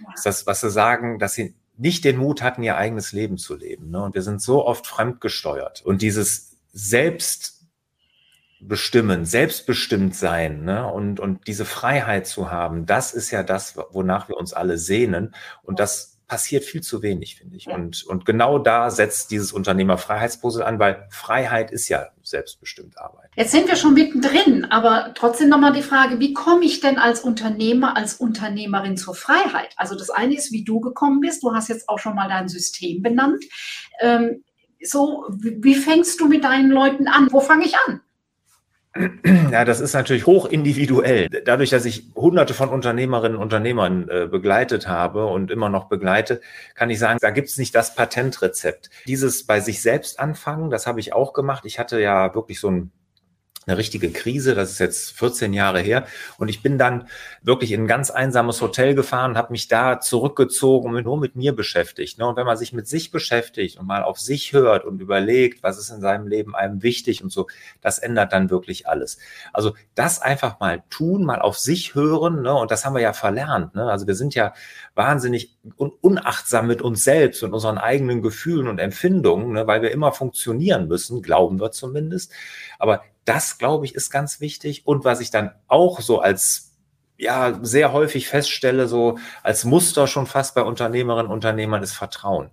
ja. 0.00 0.12
ist 0.14 0.26
das, 0.26 0.46
was 0.46 0.60
sie 0.60 0.70
sagen, 0.70 1.18
dass 1.18 1.34
sie 1.34 1.54
nicht 1.80 2.04
den 2.04 2.18
Mut 2.18 2.42
hatten, 2.42 2.62
ihr 2.62 2.76
eigenes 2.76 3.12
Leben 3.12 3.38
zu 3.38 3.56
leben. 3.56 3.90
Ne? 3.90 4.02
Und 4.02 4.14
wir 4.14 4.22
sind 4.22 4.42
so 4.42 4.66
oft 4.66 4.86
fremdgesteuert. 4.86 5.80
Und 5.82 6.02
dieses 6.02 6.58
Selbstbestimmen, 6.72 9.24
selbstbestimmt 9.24 10.14
sein 10.14 10.64
ne? 10.64 10.86
und, 10.86 11.20
und 11.20 11.46
diese 11.46 11.64
Freiheit 11.64 12.26
zu 12.26 12.50
haben, 12.50 12.84
das 12.84 13.14
ist 13.14 13.30
ja 13.30 13.42
das, 13.42 13.78
wonach 13.92 14.28
wir 14.28 14.36
uns 14.36 14.52
alle 14.52 14.76
sehnen. 14.76 15.34
Und 15.62 15.80
das 15.80 16.18
passiert 16.26 16.64
viel 16.64 16.82
zu 16.82 17.02
wenig, 17.02 17.36
finde 17.36 17.56
ich. 17.56 17.66
Und, 17.66 18.04
und 18.04 18.26
genau 18.26 18.58
da 18.58 18.90
setzt 18.90 19.30
dieses 19.30 19.50
Unternehmerfreiheitspuzzle 19.50 20.64
an, 20.64 20.78
weil 20.78 21.08
Freiheit 21.10 21.70
ist 21.70 21.88
ja 21.88 22.10
selbstbestimmt 22.30 22.98
Arbeit. 22.98 23.30
Jetzt 23.36 23.52
sind 23.52 23.68
wir 23.68 23.76
schon 23.76 23.94
mittendrin, 23.94 24.64
aber 24.66 25.12
trotzdem 25.14 25.48
nochmal 25.48 25.72
die 25.72 25.82
Frage, 25.82 26.20
wie 26.20 26.32
komme 26.32 26.64
ich 26.64 26.80
denn 26.80 26.98
als 26.98 27.20
Unternehmer, 27.20 27.96
als 27.96 28.14
Unternehmerin 28.14 28.96
zur 28.96 29.14
Freiheit? 29.14 29.74
Also 29.76 29.96
das 29.96 30.10
eine 30.10 30.34
ist, 30.34 30.52
wie 30.52 30.64
du 30.64 30.80
gekommen 30.80 31.20
bist. 31.20 31.42
Du 31.42 31.52
hast 31.52 31.68
jetzt 31.68 31.88
auch 31.88 31.98
schon 31.98 32.14
mal 32.14 32.28
dein 32.28 32.48
System 32.48 33.02
benannt. 33.02 33.44
Ähm, 34.00 34.44
so, 34.82 35.26
wie 35.38 35.74
fängst 35.74 36.20
du 36.20 36.28
mit 36.28 36.44
deinen 36.44 36.70
Leuten 36.70 37.06
an? 37.06 37.28
Wo 37.30 37.40
fange 37.40 37.66
ich 37.66 37.76
an? 37.86 38.00
Ja, 39.52 39.64
das 39.64 39.78
ist 39.80 39.92
natürlich 39.92 40.26
hoch 40.26 40.46
individuell. 40.46 41.28
Dadurch, 41.44 41.70
dass 41.70 41.84
ich 41.84 42.10
hunderte 42.16 42.54
von 42.54 42.70
Unternehmerinnen 42.70 43.36
und 43.36 43.42
Unternehmern 43.42 44.08
äh, 44.08 44.26
begleitet 44.26 44.88
habe 44.88 45.26
und 45.26 45.50
immer 45.50 45.68
noch 45.68 45.88
begleite, 45.88 46.40
kann 46.74 46.90
ich 46.90 46.98
sagen, 46.98 47.18
da 47.20 47.30
gibt's 47.30 47.56
nicht 47.56 47.74
das 47.74 47.94
Patentrezept. 47.94 48.90
Dieses 49.06 49.46
bei 49.46 49.60
sich 49.60 49.80
selbst 49.80 50.18
anfangen, 50.18 50.70
das 50.70 50.88
habe 50.88 50.98
ich 50.98 51.12
auch 51.12 51.34
gemacht. 51.34 51.64
Ich 51.66 51.78
hatte 51.78 52.00
ja 52.00 52.34
wirklich 52.34 52.58
so 52.58 52.68
ein 52.68 52.92
eine 53.66 53.76
richtige 53.76 54.10
Krise. 54.10 54.54
Das 54.54 54.70
ist 54.70 54.78
jetzt 54.78 55.12
14 55.18 55.52
Jahre 55.52 55.80
her. 55.80 56.06
Und 56.38 56.48
ich 56.48 56.62
bin 56.62 56.78
dann 56.78 57.08
wirklich 57.42 57.72
in 57.72 57.82
ein 57.82 57.86
ganz 57.86 58.10
einsames 58.10 58.60
Hotel 58.62 58.94
gefahren, 58.94 59.36
habe 59.36 59.52
mich 59.52 59.68
da 59.68 60.00
zurückgezogen 60.00 60.94
und 60.94 61.04
nur 61.04 61.18
mit 61.18 61.36
mir 61.36 61.54
beschäftigt. 61.54 62.18
Ne? 62.18 62.26
Und 62.26 62.36
wenn 62.36 62.46
man 62.46 62.56
sich 62.56 62.72
mit 62.72 62.88
sich 62.88 63.10
beschäftigt 63.10 63.78
und 63.78 63.86
mal 63.86 64.02
auf 64.02 64.18
sich 64.18 64.54
hört 64.54 64.86
und 64.86 65.00
überlegt, 65.00 65.62
was 65.62 65.78
ist 65.78 65.90
in 65.90 66.00
seinem 66.00 66.26
Leben 66.26 66.54
einem 66.54 66.82
wichtig 66.82 67.22
und 67.22 67.30
so, 67.30 67.48
das 67.82 67.98
ändert 67.98 68.32
dann 68.32 68.48
wirklich 68.48 68.88
alles. 68.88 69.18
Also 69.52 69.74
das 69.94 70.22
einfach 70.22 70.58
mal 70.58 70.82
tun, 70.88 71.24
mal 71.24 71.42
auf 71.42 71.58
sich 71.58 71.94
hören. 71.94 72.40
Ne? 72.40 72.54
Und 72.54 72.70
das 72.70 72.86
haben 72.86 72.94
wir 72.94 73.02
ja 73.02 73.12
verlernt. 73.12 73.74
Ne? 73.74 73.84
Also 73.90 74.06
wir 74.06 74.14
sind 74.14 74.34
ja 74.34 74.54
wahnsinnig 74.94 75.58
unachtsam 75.76 76.66
mit 76.66 76.80
uns 76.80 77.04
selbst 77.04 77.42
und 77.42 77.52
unseren 77.52 77.76
eigenen 77.76 78.22
Gefühlen 78.22 78.68
und 78.68 78.78
Empfindungen, 78.78 79.66
weil 79.66 79.82
wir 79.82 79.90
immer 79.90 80.12
funktionieren 80.12 80.88
müssen, 80.88 81.20
glauben 81.20 81.60
wir 81.60 81.72
zumindest. 81.72 82.32
Aber 82.78 83.02
das, 83.24 83.58
glaube 83.58 83.84
ich, 83.84 83.94
ist 83.94 84.10
ganz 84.10 84.40
wichtig. 84.40 84.86
Und 84.86 85.04
was 85.04 85.20
ich 85.20 85.30
dann 85.30 85.52
auch 85.68 86.00
so 86.00 86.20
als 86.20 86.70
ja, 87.16 87.58
sehr 87.62 87.92
häufig 87.92 88.28
feststelle, 88.28 88.88
so 88.88 89.18
als 89.42 89.64
Muster 89.64 90.06
schon 90.06 90.26
fast 90.26 90.54
bei 90.54 90.62
Unternehmerinnen 90.62 91.26
und 91.26 91.34
Unternehmern 91.34 91.82
ist 91.82 91.92
Vertrauen. 91.92 92.50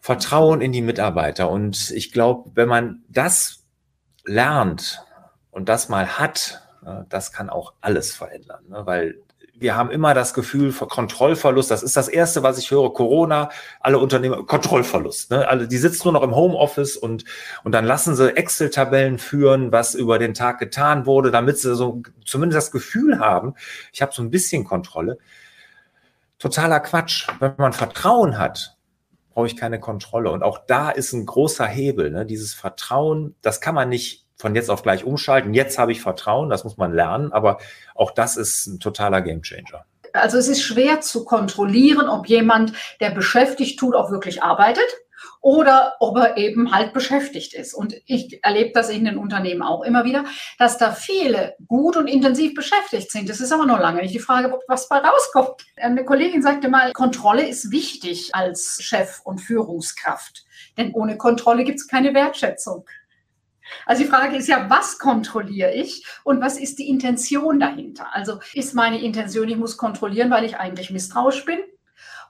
Vertrauen 0.00 0.62
in 0.62 0.72
die 0.72 0.80
Mitarbeiter. 0.80 1.50
Und 1.50 1.90
ich 1.90 2.12
glaube, 2.12 2.50
wenn 2.54 2.68
man 2.68 3.04
das 3.08 3.66
lernt 4.24 5.04
und 5.50 5.68
das 5.68 5.90
mal 5.90 6.18
hat, 6.18 6.66
das 7.10 7.30
kann 7.30 7.50
auch 7.50 7.74
alles 7.80 8.14
verändern, 8.14 8.64
ne? 8.68 8.86
weil 8.86 9.22
wir 9.62 9.76
haben 9.76 9.90
immer 9.90 10.14
das 10.14 10.34
Gefühl 10.34 10.72
von 10.72 10.88
Kontrollverlust. 10.88 11.70
Das 11.70 11.82
ist 11.82 11.96
das 11.96 12.08
Erste, 12.08 12.42
was 12.42 12.58
ich 12.58 12.70
höre. 12.70 12.92
Corona, 12.92 13.50
alle 13.80 13.98
Unternehmer, 13.98 14.44
Kontrollverlust. 14.44 15.30
Ne? 15.30 15.48
Alle, 15.48 15.68
die 15.68 15.78
sitzen 15.78 16.02
nur 16.04 16.12
noch 16.12 16.22
im 16.22 16.34
Homeoffice 16.34 16.96
und, 16.96 17.24
und 17.64 17.72
dann 17.72 17.84
lassen 17.84 18.14
sie 18.14 18.36
Excel-Tabellen 18.36 19.18
führen, 19.18 19.72
was 19.72 19.94
über 19.94 20.18
den 20.18 20.34
Tag 20.34 20.58
getan 20.58 21.06
wurde, 21.06 21.30
damit 21.30 21.58
sie 21.58 21.74
so 21.74 22.02
zumindest 22.24 22.56
das 22.56 22.70
Gefühl 22.70 23.18
haben, 23.18 23.54
ich 23.92 24.02
habe 24.02 24.12
so 24.12 24.22
ein 24.22 24.30
bisschen 24.30 24.64
Kontrolle. 24.64 25.18
Totaler 26.38 26.80
Quatsch. 26.80 27.28
Wenn 27.38 27.54
man 27.56 27.72
Vertrauen 27.72 28.38
hat, 28.38 28.76
brauche 29.32 29.46
ich 29.46 29.56
keine 29.56 29.80
Kontrolle. 29.80 30.30
Und 30.30 30.42
auch 30.42 30.58
da 30.66 30.90
ist 30.90 31.12
ein 31.12 31.24
großer 31.24 31.66
Hebel. 31.66 32.10
Ne? 32.10 32.26
Dieses 32.26 32.54
Vertrauen, 32.54 33.36
das 33.42 33.60
kann 33.60 33.74
man 33.74 33.88
nicht 33.88 34.21
von 34.42 34.54
jetzt 34.54 34.70
auf 34.70 34.82
gleich 34.82 35.04
umschalten. 35.04 35.54
Jetzt 35.54 35.78
habe 35.78 35.92
ich 35.92 36.02
Vertrauen, 36.02 36.50
das 36.50 36.64
muss 36.64 36.76
man 36.76 36.92
lernen, 36.92 37.32
aber 37.32 37.58
auch 37.94 38.10
das 38.10 38.36
ist 38.36 38.66
ein 38.66 38.80
totaler 38.80 39.22
Gamechanger. 39.22 39.86
Also 40.12 40.36
es 40.36 40.48
ist 40.48 40.62
schwer 40.62 41.00
zu 41.00 41.24
kontrollieren, 41.24 42.08
ob 42.08 42.26
jemand, 42.26 42.74
der 43.00 43.10
beschäftigt 43.10 43.78
tut, 43.78 43.94
auch 43.94 44.10
wirklich 44.10 44.42
arbeitet 44.42 44.84
oder 45.40 45.94
ob 46.00 46.16
er 46.18 46.36
eben 46.36 46.72
halt 46.72 46.92
beschäftigt 46.92 47.54
ist. 47.54 47.72
Und 47.72 47.94
ich 48.06 48.44
erlebe 48.44 48.72
das 48.74 48.90
in 48.90 49.04
den 49.04 49.16
Unternehmen 49.16 49.62
auch 49.62 49.82
immer 49.82 50.04
wieder, 50.04 50.24
dass 50.58 50.76
da 50.76 50.90
viele 50.90 51.54
gut 51.68 51.96
und 51.96 52.08
intensiv 52.08 52.54
beschäftigt 52.54 53.10
sind. 53.10 53.28
Das 53.28 53.40
ist 53.40 53.52
aber 53.52 53.64
noch 53.64 53.78
lange 53.78 54.02
nicht 54.02 54.14
die 54.14 54.18
Frage, 54.18 54.52
was 54.66 54.88
bei 54.88 54.98
rauskommt. 54.98 55.64
Eine 55.76 56.04
Kollegin 56.04 56.42
sagte 56.42 56.68
mal, 56.68 56.92
Kontrolle 56.92 57.46
ist 57.48 57.70
wichtig 57.70 58.34
als 58.34 58.78
Chef 58.82 59.20
und 59.24 59.38
Führungskraft. 59.38 60.44
Denn 60.76 60.92
ohne 60.92 61.16
Kontrolle 61.16 61.64
gibt 61.64 61.78
es 61.78 61.88
keine 61.88 62.12
Wertschätzung. 62.12 62.84
Also 63.86 64.02
die 64.02 64.08
Frage 64.08 64.36
ist 64.36 64.48
ja, 64.48 64.68
was 64.68 64.98
kontrolliere 64.98 65.72
ich 65.72 66.06
und 66.24 66.40
was 66.40 66.58
ist 66.58 66.78
die 66.78 66.88
Intention 66.88 67.60
dahinter? 67.60 68.14
Also 68.14 68.40
ist 68.54 68.74
meine 68.74 69.00
Intention, 69.00 69.48
ich 69.48 69.56
muss 69.56 69.76
kontrollieren, 69.76 70.30
weil 70.30 70.44
ich 70.44 70.56
eigentlich 70.56 70.90
misstrauisch 70.90 71.44
bin? 71.44 71.58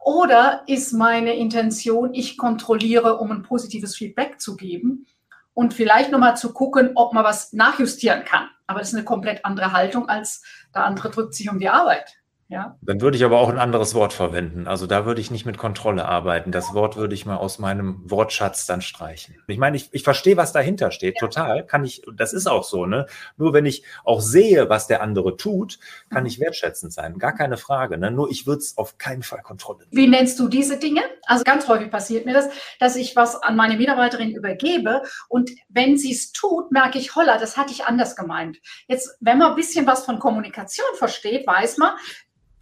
Oder 0.00 0.64
ist 0.66 0.92
meine 0.92 1.34
Intention, 1.34 2.12
ich 2.12 2.36
kontrolliere, 2.36 3.18
um 3.18 3.30
ein 3.30 3.42
positives 3.42 3.96
Feedback 3.96 4.40
zu 4.40 4.56
geben 4.56 5.06
und 5.54 5.74
vielleicht 5.74 6.10
nochmal 6.10 6.36
zu 6.36 6.52
gucken, 6.52 6.92
ob 6.96 7.12
man 7.12 7.24
was 7.24 7.52
nachjustieren 7.52 8.24
kann? 8.24 8.48
Aber 8.66 8.80
das 8.80 8.88
ist 8.88 8.94
eine 8.94 9.04
komplett 9.04 9.44
andere 9.44 9.72
Haltung 9.72 10.08
als 10.08 10.42
der 10.74 10.84
andere 10.84 11.10
drückt 11.10 11.34
sich 11.34 11.50
um 11.50 11.58
die 11.58 11.68
Arbeit. 11.68 12.21
Ja. 12.52 12.76
Dann 12.82 13.00
würde 13.00 13.16
ich 13.16 13.24
aber 13.24 13.38
auch 13.38 13.48
ein 13.48 13.58
anderes 13.58 13.94
Wort 13.94 14.12
verwenden. 14.12 14.68
Also 14.68 14.86
da 14.86 15.06
würde 15.06 15.22
ich 15.22 15.30
nicht 15.30 15.46
mit 15.46 15.56
Kontrolle 15.56 16.04
arbeiten. 16.04 16.52
Das 16.52 16.74
Wort 16.74 16.98
würde 16.98 17.14
ich 17.14 17.24
mal 17.24 17.36
aus 17.36 17.58
meinem 17.58 18.02
Wortschatz 18.04 18.66
dann 18.66 18.82
streichen. 18.82 19.36
Ich 19.46 19.56
meine, 19.56 19.78
ich, 19.78 19.88
ich 19.92 20.02
verstehe, 20.02 20.36
was 20.36 20.52
dahinter 20.52 20.90
steht. 20.90 21.14
Ja. 21.14 21.26
Total. 21.26 21.64
Kann 21.64 21.82
ich, 21.82 22.02
das 22.14 22.34
ist 22.34 22.46
auch 22.46 22.64
so, 22.64 22.84
ne? 22.84 23.06
Nur 23.38 23.54
wenn 23.54 23.64
ich 23.64 23.84
auch 24.04 24.20
sehe, 24.20 24.68
was 24.68 24.86
der 24.86 25.00
andere 25.00 25.38
tut, 25.38 25.78
kann 26.10 26.26
ich 26.26 26.40
wertschätzend 26.40 26.92
sein. 26.92 27.16
Gar 27.16 27.34
keine 27.34 27.56
Frage. 27.56 27.96
Ne? 27.96 28.10
Nur 28.10 28.30
ich 28.30 28.46
würde 28.46 28.58
es 28.58 28.76
auf 28.76 28.98
keinen 28.98 29.22
Fall 29.22 29.40
Kontrolle. 29.40 29.86
Wie 29.90 30.06
nennst 30.06 30.38
du 30.38 30.46
diese 30.46 30.76
Dinge? 30.76 31.00
Also 31.24 31.44
ganz 31.44 31.66
häufig 31.68 31.90
passiert 31.90 32.26
mir 32.26 32.34
das, 32.34 32.50
dass 32.78 32.96
ich 32.96 33.16
was 33.16 33.42
an 33.42 33.56
meine 33.56 33.78
Mitarbeiterin 33.78 34.30
übergebe 34.30 35.00
und 35.28 35.50
wenn 35.70 35.96
sie 35.96 36.12
es 36.12 36.32
tut, 36.32 36.70
merke 36.70 36.98
ich, 36.98 37.14
holla, 37.14 37.38
das 37.38 37.56
hatte 37.56 37.72
ich 37.72 37.86
anders 37.86 38.14
gemeint. 38.14 38.58
Jetzt, 38.88 39.16
wenn 39.20 39.38
man 39.38 39.50
ein 39.50 39.56
bisschen 39.56 39.86
was 39.86 40.04
von 40.04 40.18
Kommunikation 40.18 40.84
versteht, 40.98 41.46
weiß 41.46 41.78
man, 41.78 41.94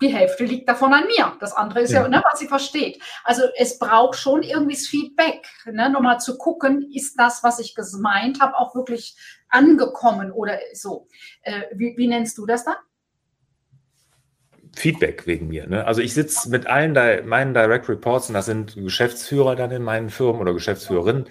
die 0.01 0.09
Hälfte 0.09 0.45
liegt 0.45 0.69
davon 0.69 0.93
an 0.93 1.07
mir. 1.07 1.37
Das 1.41 1.53
andere 1.53 1.83
ist 1.83 1.93
ja, 1.93 2.03
ja 2.03 2.09
ne, 2.09 2.23
was 2.31 2.39
sie 2.39 2.49
versteht. 2.49 3.03
Also 3.25 3.43
es 3.57 3.79
braucht 3.79 4.19
schon 4.19 4.43
irgendwie 4.43 4.75
das 4.75 4.87
Feedback, 4.87 5.47
ne, 5.67 5.91
nochmal 5.91 6.21
zu 6.21 6.39
gucken, 6.39 6.91
ist 6.93 7.15
das, 7.19 7.43
was 7.43 7.59
ich 7.59 7.75
gemeint 7.75 8.41
habe, 8.41 8.57
auch 8.59 8.75
wirklich 8.75 9.17
angekommen 9.49 10.33
oder 10.33 10.59
so. 10.73 11.09
Äh, 11.43 11.63
wie, 11.75 11.95
wie 11.97 12.09
nennst 12.09 12.39
du 12.39 12.47
das 12.47 12.65
dann? 12.65 12.77
Feedback 14.77 15.27
wegen 15.27 15.49
mir. 15.49 15.67
Ne? 15.67 15.85
Also 15.85 16.01
ich 16.01 16.15
sitze 16.15 16.49
mit 16.49 16.67
allen 16.67 16.93
meinen 17.29 17.55
Direct 17.55 17.89
Reports, 17.89 18.29
und 18.29 18.35
das 18.35 18.47
sind 18.47 18.77
Geschäftsführer 18.77 19.57
dann 19.57 19.71
in 19.73 19.83
meinen 19.83 20.11
Firmen 20.11 20.41
oder 20.41 20.55
Geschäftsführerinnen, 20.55 21.27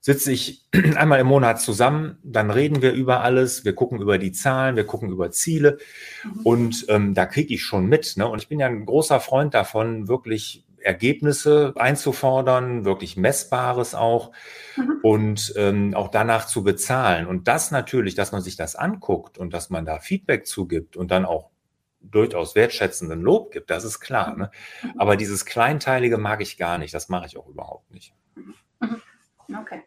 sitze 0.00 0.32
ich 0.32 0.66
einmal 0.96 1.20
im 1.20 1.26
Monat 1.26 1.60
zusammen, 1.60 2.18
dann 2.22 2.50
reden 2.50 2.82
wir 2.82 2.92
über 2.92 3.22
alles, 3.22 3.64
wir 3.64 3.74
gucken 3.74 4.00
über 4.00 4.18
die 4.18 4.32
Zahlen, 4.32 4.76
wir 4.76 4.84
gucken 4.84 5.10
über 5.10 5.30
Ziele 5.30 5.78
mhm. 6.24 6.40
und 6.42 6.86
ähm, 6.88 7.14
da 7.14 7.26
kriege 7.26 7.54
ich 7.54 7.62
schon 7.62 7.86
mit. 7.86 8.16
Ne? 8.16 8.26
Und 8.26 8.40
ich 8.40 8.48
bin 8.48 8.60
ja 8.60 8.66
ein 8.66 8.86
großer 8.86 9.20
Freund 9.20 9.54
davon, 9.54 10.08
wirklich 10.08 10.64
Ergebnisse 10.80 11.72
einzufordern, 11.76 12.84
wirklich 12.84 13.16
Messbares 13.16 13.94
auch 13.94 14.32
mhm. 14.76 15.00
und 15.02 15.52
ähm, 15.56 15.94
auch 15.94 16.08
danach 16.08 16.46
zu 16.46 16.62
bezahlen. 16.62 17.26
Und 17.26 17.48
das 17.48 17.70
natürlich, 17.70 18.14
dass 18.14 18.32
man 18.32 18.42
sich 18.42 18.56
das 18.56 18.76
anguckt 18.76 19.38
und 19.38 19.52
dass 19.52 19.70
man 19.70 19.84
da 19.84 19.98
Feedback 19.98 20.46
zugibt 20.46 20.96
und 20.96 21.10
dann 21.10 21.24
auch 21.24 21.50
durchaus 22.00 22.54
wertschätzenden 22.54 23.20
Lob 23.20 23.50
gibt, 23.50 23.70
das 23.70 23.84
ist 23.84 24.00
klar. 24.00 24.36
Ne? 24.36 24.50
Mhm. 24.82 24.94
Aber 24.98 25.16
dieses 25.16 25.44
Kleinteilige 25.44 26.18
mag 26.18 26.40
ich 26.40 26.56
gar 26.56 26.78
nicht, 26.78 26.94
das 26.94 27.08
mache 27.08 27.26
ich 27.26 27.36
auch 27.36 27.48
überhaupt 27.48 27.90
nicht. 27.90 28.14
Mhm. 28.36 28.54
Okay. 29.60 29.82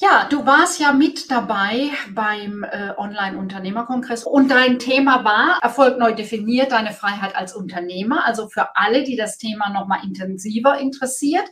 Ja, 0.00 0.28
du 0.30 0.46
warst 0.46 0.78
ja 0.78 0.92
mit 0.92 1.28
dabei 1.28 1.90
beim 2.14 2.62
äh, 2.62 2.92
Online-Unternehmerkongress 2.96 4.22
und 4.22 4.48
dein 4.48 4.78
Thema 4.78 5.24
war 5.24 5.58
Erfolg 5.60 5.98
neu 5.98 6.12
definiert, 6.12 6.70
deine 6.70 6.92
Freiheit 6.92 7.34
als 7.34 7.52
Unternehmer. 7.52 8.24
Also 8.24 8.48
für 8.48 8.76
alle, 8.76 9.02
die 9.02 9.16
das 9.16 9.38
Thema 9.38 9.70
nochmal 9.70 10.04
intensiver 10.04 10.78
interessiert. 10.78 11.42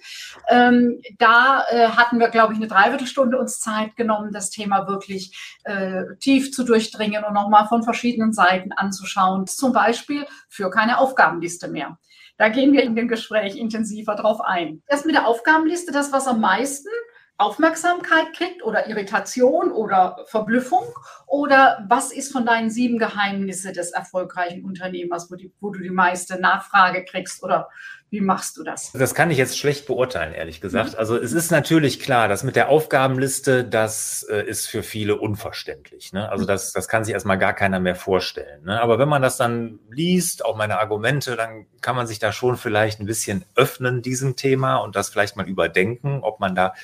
Ähm, 0.49 1.01
da 1.19 1.65
äh, 1.71 1.89
hatten 1.89 2.21
wir, 2.21 2.29
glaube 2.29 2.53
ich, 2.53 2.61
eine 2.61 2.69
Dreiviertelstunde 2.69 3.37
uns 3.37 3.59
Zeit 3.59 3.97
genommen, 3.97 4.31
das 4.33 4.51
Thema 4.51 4.87
wirklich 4.87 5.59
äh, 5.65 6.05
tief 6.21 6.53
zu 6.53 6.63
durchdringen 6.63 7.25
und 7.25 7.35
nochmal 7.35 7.67
von 7.67 7.83
verschiedenen 7.83 8.33
Seiten 8.33 8.71
anzuschauen. 8.71 9.49
Zum 9.49 9.73
Beispiel 9.73 10.25
für 10.49 10.71
keine 10.71 10.99
Aufgabenliste 10.99 11.67
mehr. 11.67 11.99
Da 12.39 12.49
gehen 12.49 12.73
wir 12.73 12.85
in 12.85 12.95
dem 12.95 13.09
Gespräch 13.09 13.57
intensiver 13.57 14.15
drauf 14.15 14.41
ein. 14.41 14.83
Das 14.87 15.05
mit 15.05 15.17
der 15.17 15.27
Aufgabenliste, 15.27 15.91
das, 15.91 16.13
was 16.13 16.29
am 16.29 16.41
meisten 16.41 16.91
Aufmerksamkeit 17.39 18.33
kriegt 18.33 18.63
oder 18.63 18.89
Irritation 18.89 19.71
oder 19.71 20.25
Verblüffung? 20.27 20.85
Oder 21.27 21.85
was 21.89 22.13
ist 22.13 22.33
von 22.33 22.47
deinen 22.47 22.71
sieben 22.71 22.99
Geheimnisse 22.99 23.73
des 23.73 23.91
erfolgreichen 23.91 24.65
Unternehmers, 24.65 25.31
wo, 25.31 25.35
die, 25.35 25.53
wo 25.61 25.71
du 25.71 25.81
die 25.81 25.91
meiste 25.91 26.41
Nachfrage 26.41 27.05
kriegst? 27.05 27.43
Oder 27.43 27.69
wie 28.09 28.21
machst 28.21 28.57
du 28.57 28.63
das? 28.63 28.93
Das 28.93 29.15
kann 29.15 29.31
ich 29.31 29.39
jetzt 29.39 29.59
schlecht 29.59 29.87
beurteilen, 29.87 30.33
ehrlich 30.33 30.61
gesagt. 30.61 30.93
Mhm. 30.93 30.99
Also 30.99 31.17
es 31.17 31.33
ist 31.33 31.51
natürlich 31.51 31.99
klar, 31.99 32.29
dass 32.29 32.45
mit 32.45 32.55
der 32.55 32.69
Aufgabenliste, 32.69 33.65
das 33.65 34.25
äh, 34.31 34.47
ist 34.47 34.69
für 34.69 34.85
viele 34.85 35.17
unverständlich. 35.17 36.13
Ne? 36.13 36.29
Also 36.29 36.45
mhm. 36.45 36.49
das, 36.49 36.73
das 36.73 36.87
kann 36.87 37.05
sich 37.05 37.15
erstmal 37.15 37.39
gar 37.39 37.53
keiner 37.53 37.81
mehr 37.81 37.97
vorstellen. 37.97 38.65
Ne? 38.65 38.81
Aber 38.81 39.01
wenn 39.01 39.09
man 39.09 39.23
das 39.23 39.37
dann 39.37 39.81
liest, 39.91 40.45
auch 40.45 40.57
meine 40.57 40.79
Argumente, 40.79 41.35
dann 41.35 41.67
kann 41.81 41.97
man 41.97 42.07
sich 42.07 42.21
da 42.21 42.31
schon 42.31 42.57
vielleicht 42.57 43.01
ein 43.01 43.07
bisschen 43.07 43.45
öffnen 43.57 44.03
diesem 44.03 44.37
Thema 44.37 44.77
und 44.77 44.95
das 44.95 45.09
vielleicht 45.09 45.37
mal 45.37 45.49
überdenken, 45.49 46.21
ob 46.23 46.39
man 46.39 46.55
da 46.55 46.75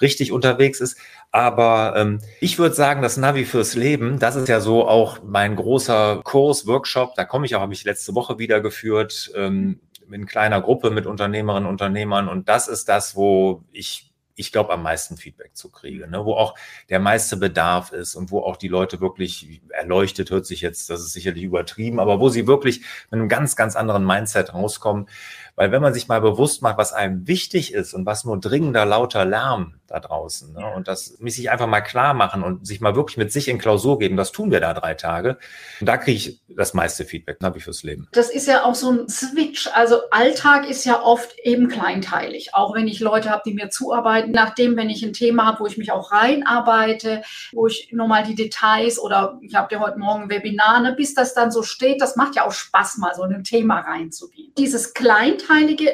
richtig 0.00 0.32
unterwegs 0.32 0.80
ist. 0.80 0.98
Aber 1.30 1.94
ähm, 1.96 2.20
ich 2.40 2.58
würde 2.58 2.74
sagen, 2.74 3.02
das 3.02 3.16
Navi 3.16 3.44
fürs 3.44 3.74
Leben, 3.74 4.18
das 4.18 4.36
ist 4.36 4.48
ja 4.48 4.60
so 4.60 4.88
auch 4.88 5.18
mein 5.22 5.56
großer 5.56 6.22
Kurs, 6.24 6.66
Workshop. 6.66 7.14
Da 7.16 7.24
komme 7.24 7.46
ich 7.46 7.54
auch, 7.54 7.60
habe 7.60 7.74
ich 7.74 7.84
letzte 7.84 8.14
Woche 8.14 8.38
wieder 8.38 8.60
geführt, 8.60 9.30
ähm, 9.34 9.80
in 10.12 10.26
kleiner 10.26 10.60
Gruppe 10.60 10.90
mit 10.90 11.06
Unternehmerinnen 11.06 11.66
und 11.66 11.72
Unternehmern. 11.72 12.28
Und 12.28 12.48
das 12.48 12.68
ist 12.68 12.88
das, 12.88 13.16
wo 13.16 13.64
ich 13.72 14.08
ich 14.38 14.52
glaube, 14.52 14.72
am 14.72 14.84
meisten 14.84 15.16
Feedback 15.16 15.56
zu 15.56 15.68
kriegen, 15.68 16.10
ne? 16.10 16.24
wo 16.24 16.34
auch 16.34 16.54
der 16.90 17.00
meiste 17.00 17.36
Bedarf 17.36 17.90
ist 17.90 18.14
und 18.14 18.30
wo 18.30 18.40
auch 18.40 18.56
die 18.56 18.68
Leute 18.68 19.00
wirklich 19.00 19.60
erleuchtet, 19.70 20.30
hört 20.30 20.46
sich 20.46 20.60
jetzt, 20.60 20.88
das 20.90 21.00
ist 21.00 21.12
sicherlich 21.12 21.42
übertrieben, 21.42 21.98
aber 21.98 22.20
wo 22.20 22.28
sie 22.28 22.46
wirklich 22.46 22.80
mit 23.10 23.18
einem 23.18 23.28
ganz, 23.28 23.56
ganz 23.56 23.74
anderen 23.74 24.06
Mindset 24.06 24.54
rauskommen. 24.54 25.08
Weil 25.56 25.72
wenn 25.72 25.82
man 25.82 25.92
sich 25.92 26.06
mal 26.06 26.20
bewusst 26.20 26.62
macht, 26.62 26.78
was 26.78 26.92
einem 26.92 27.26
wichtig 27.26 27.74
ist 27.74 27.94
und 27.94 28.06
was 28.06 28.24
nur 28.24 28.38
dringender 28.38 28.86
lauter 28.86 29.24
Lärm 29.24 29.77
da 29.88 30.00
draußen, 30.00 30.52
ne? 30.52 30.72
und 30.76 30.86
das 30.86 31.18
mich 31.18 31.34
sich 31.36 31.50
einfach 31.50 31.66
mal 31.66 31.80
klar 31.80 32.12
machen 32.12 32.42
und 32.42 32.66
sich 32.66 32.80
mal 32.80 32.94
wirklich 32.94 33.16
mit 33.16 33.32
sich 33.32 33.48
in 33.48 33.58
Klausur 33.58 33.98
geben, 33.98 34.16
das 34.16 34.32
tun 34.32 34.50
wir 34.50 34.60
da 34.60 34.74
drei 34.74 34.94
Tage. 34.94 35.38
Und 35.80 35.88
da 35.88 35.96
kriege 35.96 36.16
ich 36.16 36.40
das 36.48 36.74
meiste 36.74 37.06
Feedback, 37.06 37.38
habe 37.42 37.58
ich 37.58 37.64
fürs 37.64 37.82
Leben. 37.82 38.06
Das 38.12 38.28
ist 38.28 38.46
ja 38.46 38.64
auch 38.64 38.74
so 38.74 38.90
ein 38.90 39.08
Switch. 39.08 39.68
Also 39.72 40.00
Alltag 40.10 40.68
ist 40.68 40.84
ja 40.84 41.02
oft 41.02 41.34
eben 41.42 41.68
kleinteilig. 41.68 42.54
Auch 42.54 42.74
wenn 42.74 42.86
ich 42.86 43.00
Leute 43.00 43.30
habe, 43.30 43.42
die 43.46 43.54
mir 43.54 43.70
zuarbeiten, 43.70 44.30
nachdem, 44.30 44.76
wenn 44.76 44.90
ich 44.90 45.02
ein 45.02 45.14
Thema 45.14 45.46
habe, 45.46 45.60
wo 45.60 45.66
ich 45.66 45.78
mich 45.78 45.90
auch 45.90 46.12
reinarbeite, 46.12 47.22
wo 47.52 47.66
ich 47.66 47.90
nochmal 47.92 48.24
die 48.24 48.34
Details 48.34 48.98
oder 48.98 49.38
ich 49.40 49.54
habe 49.54 49.74
ja 49.74 49.80
heute 49.80 49.98
Morgen 49.98 50.24
ein 50.24 50.30
Webinar, 50.30 50.80
ne, 50.80 50.92
bis 50.92 51.14
das 51.14 51.32
dann 51.32 51.50
so 51.50 51.62
steht, 51.62 52.02
das 52.02 52.16
macht 52.16 52.36
ja 52.36 52.46
auch 52.46 52.52
Spaß, 52.52 52.98
mal 52.98 53.14
so 53.14 53.24
in 53.24 53.32
ein 53.32 53.44
Thema 53.44 53.80
reinzugehen. 53.80 54.52
Dieses 54.58 54.92
Kleinteilige 54.92 55.92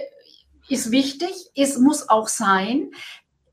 ist 0.69 0.91
wichtig, 0.91 1.31
es 1.55 1.79
muss 1.79 2.09
auch 2.09 2.29
sein, 2.29 2.91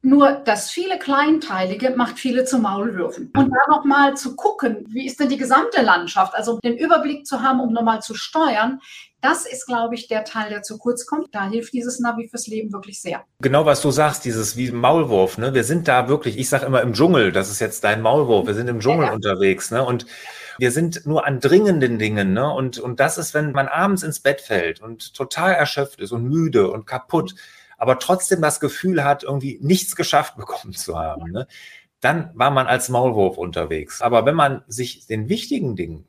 nur 0.02 0.32
das 0.32 0.72
viele 0.72 0.98
Kleinteilige 0.98 1.92
macht 1.92 2.18
viele 2.18 2.44
zu 2.44 2.58
Maulwürfen. 2.58 3.32
Und 3.36 3.52
da 3.52 3.76
nochmal 3.76 4.16
zu 4.18 4.36
gucken, 4.36 4.86
wie 4.90 5.06
ist 5.06 5.20
denn 5.20 5.30
die 5.30 5.38
gesamte 5.38 5.82
Landschaft, 5.82 6.34
also 6.36 6.60
den 6.64 6.78
Überblick 6.78 7.28
zu 7.28 7.42
haben, 7.42 7.60
um 7.60 7.72
nochmal 7.72 8.02
zu 8.02 8.16
steuern, 8.16 8.80
das 9.22 9.46
ist, 9.46 9.68
glaube 9.68 9.94
ich, 9.94 10.08
der 10.08 10.24
Teil, 10.24 10.50
der 10.50 10.64
zu 10.64 10.80
kurz 10.80 11.06
kommt. 11.06 11.28
Da 11.36 11.48
hilft 11.48 11.74
dieses 11.74 12.00
Navi 12.00 12.28
fürs 12.28 12.48
Leben 12.48 12.74
wirklich 12.74 13.00
sehr. 13.00 13.24
Genau, 13.40 13.68
was 13.68 13.82
du 13.82 13.92
sagst, 13.92 14.26
dieses 14.26 14.58
wie 14.58 14.72
Maulwurf. 14.72 15.38
Ne? 15.38 15.54
Wir 15.54 15.64
sind 15.64 15.88
da 15.88 16.08
wirklich, 16.08 16.40
ich 16.40 16.50
sage 16.50 16.66
immer 16.66 16.82
im 16.82 16.94
Dschungel, 16.94 17.32
das 17.32 17.52
ist 17.52 17.60
jetzt 17.60 17.84
dein 17.84 18.02
Maulwurf, 18.02 18.48
wir 18.48 18.56
sind 18.56 18.68
im 18.68 18.80
Dschungel 18.80 19.06
ja. 19.06 19.14
unterwegs. 19.14 19.70
Ne? 19.70 19.86
Und 19.86 20.08
wir 20.58 20.72
sind 20.72 21.06
nur 21.06 21.28
an 21.28 21.40
dringenden 21.40 22.00
Dingen. 22.00 22.34
Ne? 22.34 22.52
Und, 22.52 22.80
und 22.80 23.00
das 23.00 23.20
ist, 23.20 23.36
wenn 23.36 23.52
man 23.52 23.68
abends 23.68 24.02
ins 24.02 24.22
Bett 24.22 24.42
fällt 24.42 24.82
und 24.82 25.14
total 25.14 25.54
erschöpft 25.54 26.02
ist 26.02 26.12
und 26.12 26.24
müde 26.24 26.72
und 26.72 26.88
kaputt, 26.88 27.36
aber 27.82 27.98
trotzdem 27.98 28.44
das 28.44 28.60
Gefühl 28.60 29.04
hat, 29.04 29.24
irgendwie 29.24 29.58
nichts 29.60 29.96
geschafft 29.96 30.36
bekommen 30.38 30.74
zu 30.74 31.00
haben. 31.00 31.32
Ne? 31.32 31.48
Dann 32.00 32.30
war 32.36 32.52
man 32.52 32.68
als 32.68 32.90
Maulwurf 32.90 33.40
unterwegs. 33.40 34.04
Aber 34.04 34.24
wenn 34.28 34.36
man 34.36 34.64
sich 34.68 35.08
den 35.08 35.30
wichtigen 35.30 35.76
Dingen 35.76 36.06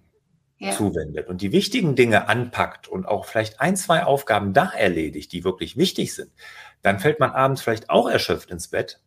ja. 0.58 0.72
zuwendet 0.72 1.28
und 1.28 1.40
die 1.40 1.50
wichtigen 1.50 1.96
Dinge 1.96 2.28
anpackt 2.28 2.88
und 2.88 3.06
auch 3.06 3.24
vielleicht 3.24 3.58
ein, 3.58 3.74
zwei 3.74 4.04
Aufgaben 4.04 4.52
da 4.52 4.70
erledigt, 4.70 5.32
die 5.32 5.44
wirklich 5.44 5.78
wichtig 5.78 6.14
sind, 6.14 6.30
dann 6.82 6.98
fällt 6.98 7.20
man 7.20 7.30
abends 7.30 7.62
vielleicht 7.62 7.88
auch 7.88 8.06
erschöpft 8.06 8.50
ins 8.50 8.68
Bett, 8.68 9.00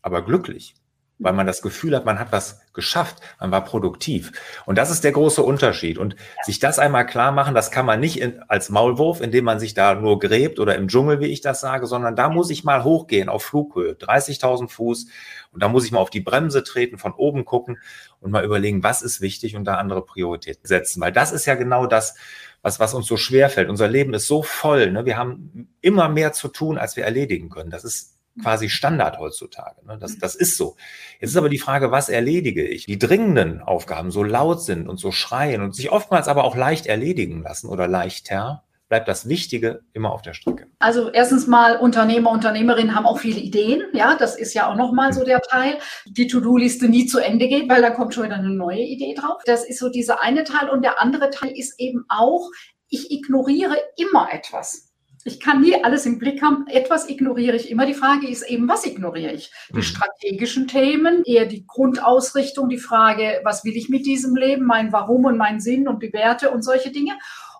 aber 0.00 0.24
glücklich 0.24 0.76
weil 1.22 1.32
man 1.32 1.46
das 1.46 1.62
Gefühl 1.62 1.94
hat, 1.94 2.04
man 2.04 2.18
hat 2.18 2.32
was 2.32 2.60
geschafft, 2.72 3.16
man 3.40 3.50
war 3.50 3.64
produktiv. 3.64 4.32
Und 4.66 4.76
das 4.76 4.90
ist 4.90 5.04
der 5.04 5.12
große 5.12 5.42
Unterschied. 5.42 5.98
Und 5.98 6.16
sich 6.44 6.58
das 6.58 6.78
einmal 6.78 7.06
klar 7.06 7.32
machen, 7.32 7.54
das 7.54 7.70
kann 7.70 7.86
man 7.86 8.00
nicht 8.00 8.20
in, 8.20 8.42
als 8.48 8.70
Maulwurf, 8.70 9.20
indem 9.20 9.44
man 9.44 9.60
sich 9.60 9.74
da 9.74 9.94
nur 9.94 10.18
gräbt 10.18 10.58
oder 10.58 10.76
im 10.76 10.88
Dschungel, 10.88 11.20
wie 11.20 11.26
ich 11.26 11.40
das 11.40 11.60
sage, 11.60 11.86
sondern 11.86 12.16
da 12.16 12.28
muss 12.28 12.50
ich 12.50 12.64
mal 12.64 12.84
hochgehen 12.84 13.28
auf 13.28 13.42
Flughöhe, 13.42 13.92
30.000 13.92 14.68
Fuß. 14.68 15.06
Und 15.52 15.62
da 15.62 15.68
muss 15.68 15.84
ich 15.84 15.92
mal 15.92 16.00
auf 16.00 16.10
die 16.10 16.20
Bremse 16.20 16.64
treten, 16.64 16.98
von 16.98 17.12
oben 17.12 17.44
gucken 17.44 17.78
und 18.20 18.30
mal 18.30 18.44
überlegen, 18.44 18.82
was 18.82 19.02
ist 19.02 19.20
wichtig 19.20 19.56
und 19.56 19.64
da 19.64 19.74
andere 19.74 20.04
Prioritäten 20.04 20.66
setzen. 20.66 21.00
Weil 21.00 21.12
das 21.12 21.32
ist 21.32 21.46
ja 21.46 21.54
genau 21.54 21.86
das, 21.86 22.14
was, 22.62 22.80
was 22.80 22.94
uns 22.94 23.06
so 23.06 23.16
schwer 23.16 23.50
fällt. 23.50 23.68
Unser 23.68 23.88
Leben 23.88 24.14
ist 24.14 24.26
so 24.26 24.42
voll. 24.42 24.90
Ne? 24.92 25.04
Wir 25.04 25.16
haben 25.16 25.68
immer 25.80 26.08
mehr 26.08 26.32
zu 26.32 26.48
tun, 26.48 26.78
als 26.78 26.96
wir 26.96 27.04
erledigen 27.04 27.50
können. 27.50 27.70
Das 27.70 27.84
ist 27.84 28.12
quasi 28.40 28.68
Standard 28.68 29.18
heutzutage. 29.18 29.84
Ne? 29.86 29.98
Das, 29.98 30.18
das 30.18 30.34
ist 30.34 30.56
so. 30.56 30.76
Jetzt 31.20 31.30
ist 31.30 31.36
aber 31.36 31.48
die 31.48 31.58
Frage, 31.58 31.90
was 31.90 32.08
erledige 32.08 32.66
ich? 32.66 32.86
Die 32.86 32.98
dringenden 32.98 33.60
Aufgaben 33.60 34.10
so 34.10 34.22
laut 34.22 34.62
sind 34.62 34.88
und 34.88 34.98
so 34.98 35.12
schreien 35.12 35.62
und 35.62 35.74
sich 35.74 35.90
oftmals 35.90 36.28
aber 36.28 36.44
auch 36.44 36.56
leicht 36.56 36.86
erledigen 36.86 37.42
lassen 37.42 37.68
oder 37.68 37.86
leichter, 37.88 38.64
bleibt 38.92 39.08
das 39.08 39.26
Wichtige 39.26 39.80
immer 39.94 40.12
auf 40.12 40.20
der 40.20 40.34
Strecke. 40.34 40.66
Also 40.78 41.10
erstens 41.10 41.46
mal 41.46 41.78
Unternehmer, 41.78 42.30
Unternehmerinnen 42.30 42.94
haben 42.94 43.06
auch 43.06 43.18
viele 43.18 43.40
Ideen. 43.40 43.82
Ja, 43.94 44.16
das 44.16 44.36
ist 44.36 44.52
ja 44.52 44.70
auch 44.70 44.76
nochmal 44.76 45.14
so 45.14 45.24
der 45.24 45.40
Teil. 45.40 45.78
Die 46.04 46.26
To-Do-Liste 46.26 46.90
nie 46.90 47.06
zu 47.06 47.18
Ende 47.18 47.48
geht, 47.48 47.70
weil 47.70 47.80
da 47.80 47.88
kommt 47.88 48.12
schon 48.12 48.24
wieder 48.24 48.36
eine 48.36 48.50
neue 48.50 48.82
Idee 48.82 49.14
drauf. 49.14 49.40
Das 49.46 49.64
ist 49.64 49.78
so 49.78 49.88
dieser 49.88 50.22
eine 50.22 50.44
Teil. 50.44 50.68
Und 50.68 50.82
der 50.82 51.00
andere 51.00 51.30
Teil 51.30 51.52
ist 51.56 51.80
eben 51.80 52.04
auch, 52.10 52.50
ich 52.90 53.10
ignoriere 53.10 53.76
immer 53.96 54.28
etwas. 54.30 54.91
Ich 55.24 55.40
kann 55.40 55.60
nie 55.60 55.82
alles 55.84 56.06
im 56.06 56.18
Blick 56.18 56.42
haben. 56.42 56.66
Etwas 56.68 57.08
ignoriere 57.08 57.56
ich 57.56 57.70
immer. 57.70 57.86
Die 57.86 57.94
Frage 57.94 58.28
ist 58.28 58.42
eben, 58.42 58.68
was 58.68 58.84
ignoriere 58.84 59.32
ich? 59.32 59.52
Die 59.70 59.76
mhm. 59.76 59.82
strategischen 59.82 60.68
Themen, 60.68 61.22
eher 61.24 61.46
die 61.46 61.64
Grundausrichtung, 61.66 62.68
die 62.68 62.78
Frage, 62.78 63.40
was 63.44 63.64
will 63.64 63.76
ich 63.76 63.88
mit 63.88 64.06
diesem 64.06 64.34
Leben, 64.34 64.64
mein 64.64 64.92
Warum 64.92 65.24
und 65.24 65.36
mein 65.36 65.60
Sinn 65.60 65.88
und 65.88 66.02
die 66.02 66.12
Werte 66.12 66.50
und 66.50 66.62
solche 66.62 66.90
Dinge. 66.90 67.12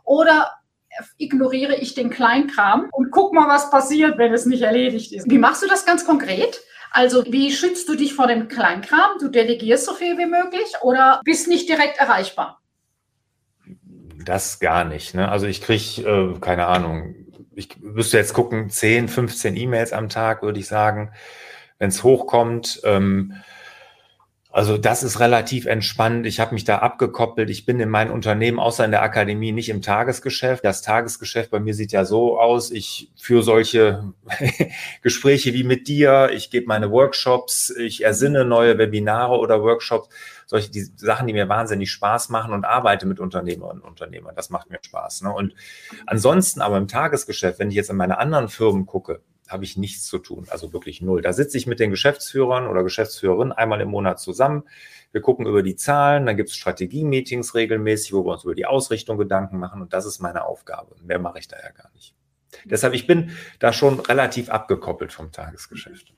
Oder 0.05 0.51
ignoriere 1.19 1.77
ich 1.77 1.95
den 1.95 2.11
Kleinkram 2.11 2.89
und 2.93 3.11
guck 3.11 3.33
mal, 3.33 3.49
was 3.49 3.71
passiert, 3.71 4.19
wenn 4.19 4.33
es 4.33 4.47
nicht 4.47 4.63
erledigt 4.63 5.13
ist. 5.13 5.31
Wie 5.31 5.39
machst 5.39 5.63
du 5.63 5.67
das 5.67 5.87
ganz 5.87 6.05
konkret? 6.05 6.61
Also 6.91 7.25
wie 7.27 7.53
schützt 7.53 7.89
du 7.89 7.95
dich 7.95 8.15
vor 8.15 8.27
dem 8.27 8.49
Kleinkram? 8.49 9.19
Du 9.19 9.29
delegierst 9.29 9.87
so 9.87 9.95
viel 9.95 10.19
wie 10.19 10.27
möglich 10.27 10.75
oder 10.83 11.21
bist 11.25 11.49
nicht 11.49 11.69
direkt 11.69 11.99
erreichbar? 11.99 12.61
Das 14.25 14.61
gar 14.61 14.85
nicht. 14.85 15.15
Ne? 15.15 15.29
Also 15.29 15.47
ich 15.47 15.63
kriege, 15.63 16.03
äh, 16.03 16.39
keine 16.39 16.67
Ahnung, 16.67 17.15
ich 17.55 17.79
müsste 17.81 18.19
jetzt 18.19 18.35
gucken, 18.35 18.71
10, 18.71 19.09
15 19.09 19.57
E-Mails 19.57 19.93
am 19.93 20.09
Tag, 20.09 20.43
würde 20.43 20.61
ich 20.61 20.67
sagen, 20.67 21.13
wenn 21.79 21.89
es 21.89 22.03
hochkommt. 22.03 22.81
Ähm, 22.85 23.35
also 24.53 24.77
das 24.77 25.03
ist 25.03 25.19
relativ 25.19 25.65
entspannt. 25.65 26.27
Ich 26.27 26.39
habe 26.39 26.53
mich 26.53 26.65
da 26.65 26.79
abgekoppelt. 26.81 27.49
Ich 27.49 27.65
bin 27.65 27.81
in 27.81 27.89
meinem 27.89 28.13
Unternehmen 28.13 28.59
außer 28.59 28.85
in 28.85 28.91
der 28.91 29.03
Akademie 29.03 29.51
nicht 29.51 29.71
im 29.71 29.81
Tagesgeschäft. 29.81 30.63
Das 30.63 30.83
Tagesgeschäft 30.83 31.51
bei 31.51 31.59
mir 31.59 31.73
sieht 31.73 31.91
ja 31.91 32.05
so 32.05 32.39
aus. 32.39 32.71
Ich 32.71 33.11
führe 33.19 33.43
solche 33.43 34.13
Gespräche 35.03 35.55
wie 35.55 35.65
mit 35.65 35.89
dir. 35.89 36.31
Ich 36.35 36.51
gebe 36.51 36.67
meine 36.67 36.91
Workshops. 36.91 37.71
Ich 37.71 38.05
ersinne 38.05 38.45
neue 38.45 38.77
Webinare 38.77 39.39
oder 39.39 39.63
Workshops. 39.63 40.11
Solche 40.53 40.71
die 40.71 40.83
Sachen, 40.83 41.27
die 41.27 41.33
mir 41.33 41.49
wahnsinnig 41.49 41.91
Spaß 41.91 42.29
machen 42.29 42.53
und 42.53 42.67
arbeite 42.67 43.07
mit 43.07 43.21
Unternehmerinnen 43.21 43.81
und 43.83 43.89
Unternehmern. 43.89 44.37
Das 44.37 44.51
macht 44.51 44.69
mir 44.69 44.79
Spaß. 44.83 45.23
Ne? 45.23 45.33
Und 45.33 45.55
ansonsten 46.05 46.61
aber 46.61 46.77
im 46.77 46.89
Tagesgeschäft, 46.89 47.59
wenn 47.59 47.71
ich 47.71 47.75
jetzt 47.75 47.89
in 47.89 47.97
meine 47.97 48.19
anderen 48.19 48.51
Firmen 48.51 48.85
gucke, 48.85 49.23
habe 49.49 49.65
ich 49.65 49.79
nichts 49.79 50.05
zu 50.05 50.19
tun, 50.19 50.47
also 50.51 50.75
wirklich 50.75 51.01
null. 51.01 51.23
Da 51.23 51.33
sitze 51.33 51.57
ich 51.57 51.67
mit 51.67 51.81
den 51.81 51.89
Geschäftsführern 51.89 52.67
oder 52.67 52.83
Geschäftsführerinnen 52.83 53.53
einmal 53.53 53.81
im 53.81 53.89
Monat 53.89 54.21
zusammen. 54.21 54.65
Wir 55.11 55.23
gucken 55.23 55.47
über 55.47 55.63
die 55.63 55.75
Zahlen, 55.77 56.27
dann 56.27 56.37
gibt 56.37 56.51
es 56.51 56.57
Strategie-Meetings 56.57 57.55
regelmäßig, 57.55 58.13
wo 58.13 58.27
wir 58.27 58.33
uns 58.33 58.45
über 58.45 58.55
die 58.55 58.67
Ausrichtung 58.67 59.17
Gedanken 59.17 59.59
machen 59.59 59.81
und 59.81 59.95
das 59.95 60.05
ist 60.05 60.21
meine 60.21 60.45
Aufgabe. 60.45 60.97
Mehr 61.03 61.19
mache 61.19 61.39
ich 61.39 61.49
da 61.49 61.57
ja 61.57 61.71
gar 61.71 61.91
nicht. 61.95 62.15
Deshalb, 62.67 62.93
ich 62.93 63.07
bin 63.07 63.31
da 63.59 63.73
schon 63.73 64.01
relativ 64.01 64.51
abgekoppelt 64.51 65.15
vom 65.15 65.33
Tagesgeschäft. 65.33 66.13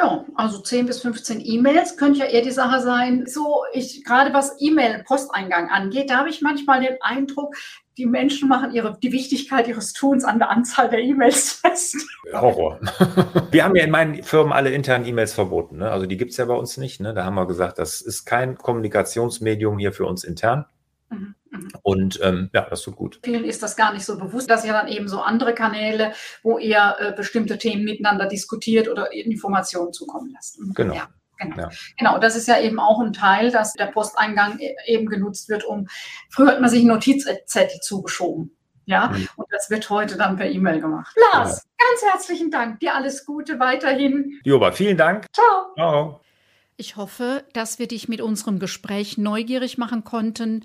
Ja, 0.00 0.24
also 0.34 0.60
10 0.60 0.86
bis 0.86 1.02
15 1.02 1.44
E-Mails 1.44 1.98
könnte 1.98 2.20
ja 2.20 2.24
eher 2.24 2.40
die 2.40 2.50
Sache 2.50 2.80
sein. 2.80 3.26
So, 3.26 3.64
ich, 3.74 4.02
gerade 4.02 4.32
was 4.32 4.56
E-Mail-Posteingang 4.58 5.68
angeht, 5.68 6.08
da 6.08 6.16
habe 6.18 6.30
ich 6.30 6.40
manchmal 6.40 6.80
den 6.80 6.96
Eindruck, 7.02 7.54
die 7.98 8.06
Menschen 8.06 8.48
machen 8.48 8.72
ihre, 8.72 8.98
die 8.98 9.12
Wichtigkeit 9.12 9.68
ihres 9.68 9.92
Tuns 9.92 10.24
an 10.24 10.38
der 10.38 10.48
Anzahl 10.48 10.88
der 10.88 11.00
E-Mails 11.00 11.52
fest. 11.52 11.96
Horror. 12.32 12.80
Wir 13.50 13.64
haben 13.64 13.76
ja 13.76 13.84
in 13.84 13.90
meinen 13.90 14.22
Firmen 14.22 14.54
alle 14.54 14.70
internen 14.70 15.04
E-Mails 15.04 15.34
verboten. 15.34 15.76
Ne? 15.78 15.90
Also 15.90 16.06
die 16.06 16.16
gibt 16.16 16.30
es 16.30 16.38
ja 16.38 16.46
bei 16.46 16.54
uns 16.54 16.78
nicht. 16.78 17.00
Ne? 17.00 17.12
Da 17.12 17.26
haben 17.26 17.34
wir 17.34 17.46
gesagt, 17.46 17.78
das 17.78 18.00
ist 18.00 18.24
kein 18.24 18.56
Kommunikationsmedium 18.56 19.78
hier 19.78 19.92
für 19.92 20.06
uns 20.06 20.24
intern. 20.24 20.64
Mhm. 21.10 21.34
Mhm. 21.62 21.70
Und 21.82 22.20
ähm, 22.22 22.50
ja, 22.52 22.66
das 22.68 22.82
tut 22.82 22.96
gut. 22.96 23.20
Vielen 23.22 23.44
ist 23.44 23.62
das 23.62 23.76
gar 23.76 23.92
nicht 23.92 24.04
so 24.04 24.18
bewusst, 24.18 24.50
dass 24.50 24.64
ja 24.64 24.72
dann 24.72 24.88
eben 24.88 25.08
so 25.08 25.20
andere 25.20 25.54
Kanäle, 25.54 26.12
wo 26.42 26.58
ihr 26.58 26.96
äh, 26.98 27.12
bestimmte 27.12 27.58
Themen 27.58 27.84
miteinander 27.84 28.26
diskutiert 28.26 28.88
oder 28.88 29.12
Informationen 29.12 29.92
zukommen 29.92 30.32
lässt. 30.32 30.60
Mhm. 30.60 30.74
Genau. 30.74 30.94
Ja. 30.94 31.08
Genau. 31.38 31.56
Ja. 31.56 31.70
genau, 31.96 32.18
das 32.18 32.36
ist 32.36 32.48
ja 32.48 32.60
eben 32.60 32.78
auch 32.78 33.00
ein 33.00 33.14
Teil, 33.14 33.50
dass 33.50 33.72
der 33.72 33.86
Posteingang 33.86 34.58
e, 34.58 34.74
eben 34.86 35.06
genutzt 35.06 35.48
wird, 35.48 35.64
um, 35.64 35.88
früher 36.28 36.48
hat 36.48 36.60
man 36.60 36.68
sich 36.68 36.84
Notizzettel 36.84 37.80
zugeschoben. 37.80 38.54
Ja, 38.84 39.08
mhm. 39.08 39.28
und 39.36 39.46
das 39.50 39.70
wird 39.70 39.88
heute 39.88 40.16
dann 40.16 40.36
per 40.36 40.50
E-Mail 40.50 40.80
gemacht. 40.80 41.16
Lars, 41.32 41.64
ja. 41.64 41.86
ganz 41.88 42.12
herzlichen 42.12 42.50
Dank. 42.50 42.80
Dir 42.80 42.94
alles 42.94 43.24
Gute 43.24 43.60
weiterhin. 43.60 44.40
Joba, 44.44 44.72
vielen 44.72 44.96
Dank. 44.96 45.26
Ciao. 45.32 45.72
Ciao. 45.76 46.20
Ich 46.76 46.96
hoffe, 46.96 47.44
dass 47.52 47.78
wir 47.78 47.86
dich 47.86 48.08
mit 48.08 48.20
unserem 48.20 48.58
Gespräch 48.58 49.18
neugierig 49.18 49.78
machen 49.78 50.02
konnten 50.02 50.64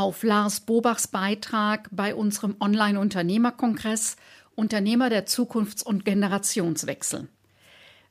auf 0.00 0.22
Lars 0.22 0.60
Bobachs 0.60 1.08
Beitrag 1.08 1.88
bei 1.92 2.14
unserem 2.14 2.56
Online-Unternehmerkongress 2.58 4.16
Unternehmer 4.54 5.10
der 5.10 5.26
Zukunfts- 5.26 5.82
und 5.82 6.06
Generationswechsel. 6.06 7.28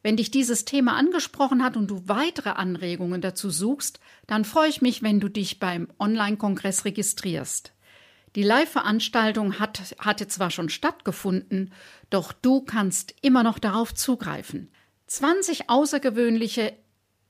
Wenn 0.04 0.16
dich 0.16 0.30
dieses 0.30 0.66
Thema 0.66 0.96
angesprochen 0.96 1.64
hat 1.64 1.76
und 1.76 1.88
du 1.88 2.04
weitere 2.08 2.52
Anregungen 2.52 3.22
dazu 3.22 3.50
suchst, 3.50 4.00
dann 4.28 4.46
freue 4.46 4.70
ich 4.70 4.82
mich, 4.82 5.02
wenn 5.02 5.20
du 5.20 5.30
dich 5.30 5.60
beim 5.60 5.88
Online-Kongress 6.00 6.86
registrierst. 6.86 7.74
Die 8.36 8.44
Live-Veranstaltung 8.44 9.58
hat, 9.58 9.96
hatte 9.98 10.28
zwar 10.28 10.52
schon 10.52 10.70
stattgefunden, 10.70 11.74
doch 12.12 12.32
du 12.32 12.62
kannst 12.62 13.16
immer 13.24 13.42
noch 13.42 13.58
darauf 13.58 13.96
zugreifen. 13.96 14.72
20 15.08 15.72
außergewöhnliche 15.72 16.74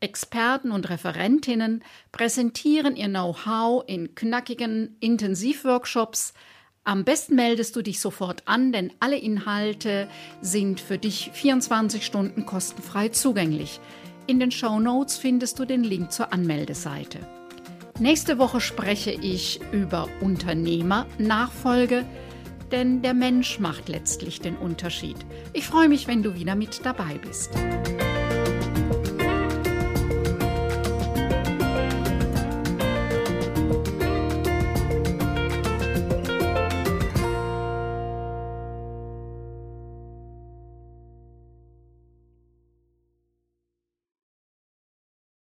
Experten 0.01 0.71
und 0.71 0.89
Referentinnen 0.89 1.83
präsentieren 2.11 2.95
ihr 2.95 3.07
Know-how 3.07 3.83
in 3.87 4.15
knackigen 4.15 4.95
Intensivworkshops. 4.99 6.33
Am 6.85 7.03
besten 7.03 7.35
meldest 7.35 7.75
du 7.75 7.81
dich 7.81 7.99
sofort 7.99 8.43
an, 8.45 8.71
denn 8.71 8.93
alle 8.99 9.17
Inhalte 9.17 10.07
sind 10.41 10.79
für 10.79 10.97
dich 10.97 11.31
24 11.33 12.05
Stunden 12.05 12.45
kostenfrei 12.45 13.09
zugänglich. 13.09 13.81
In 14.25 14.39
den 14.39 14.51
Show 14.51 14.79
Notes 14.79 15.17
findest 15.17 15.59
du 15.59 15.65
den 15.65 15.83
Link 15.83 16.11
zur 16.11 16.31
Anmeldeseite. 16.31 17.19
Nächste 17.99 18.37
Woche 18.37 18.61
spreche 18.61 19.11
ich 19.11 19.59
über 19.73 20.07
Unternehmernachfolge, 20.21 22.05
denn 22.71 23.01
der 23.01 23.13
Mensch 23.13 23.59
macht 23.59 23.89
letztlich 23.89 24.39
den 24.39 24.55
Unterschied. 24.55 25.17
Ich 25.51 25.65
freue 25.65 25.89
mich, 25.89 26.07
wenn 26.07 26.23
du 26.23 26.35
wieder 26.35 26.55
mit 26.55 26.85
dabei 26.85 27.19
bist. 27.21 27.51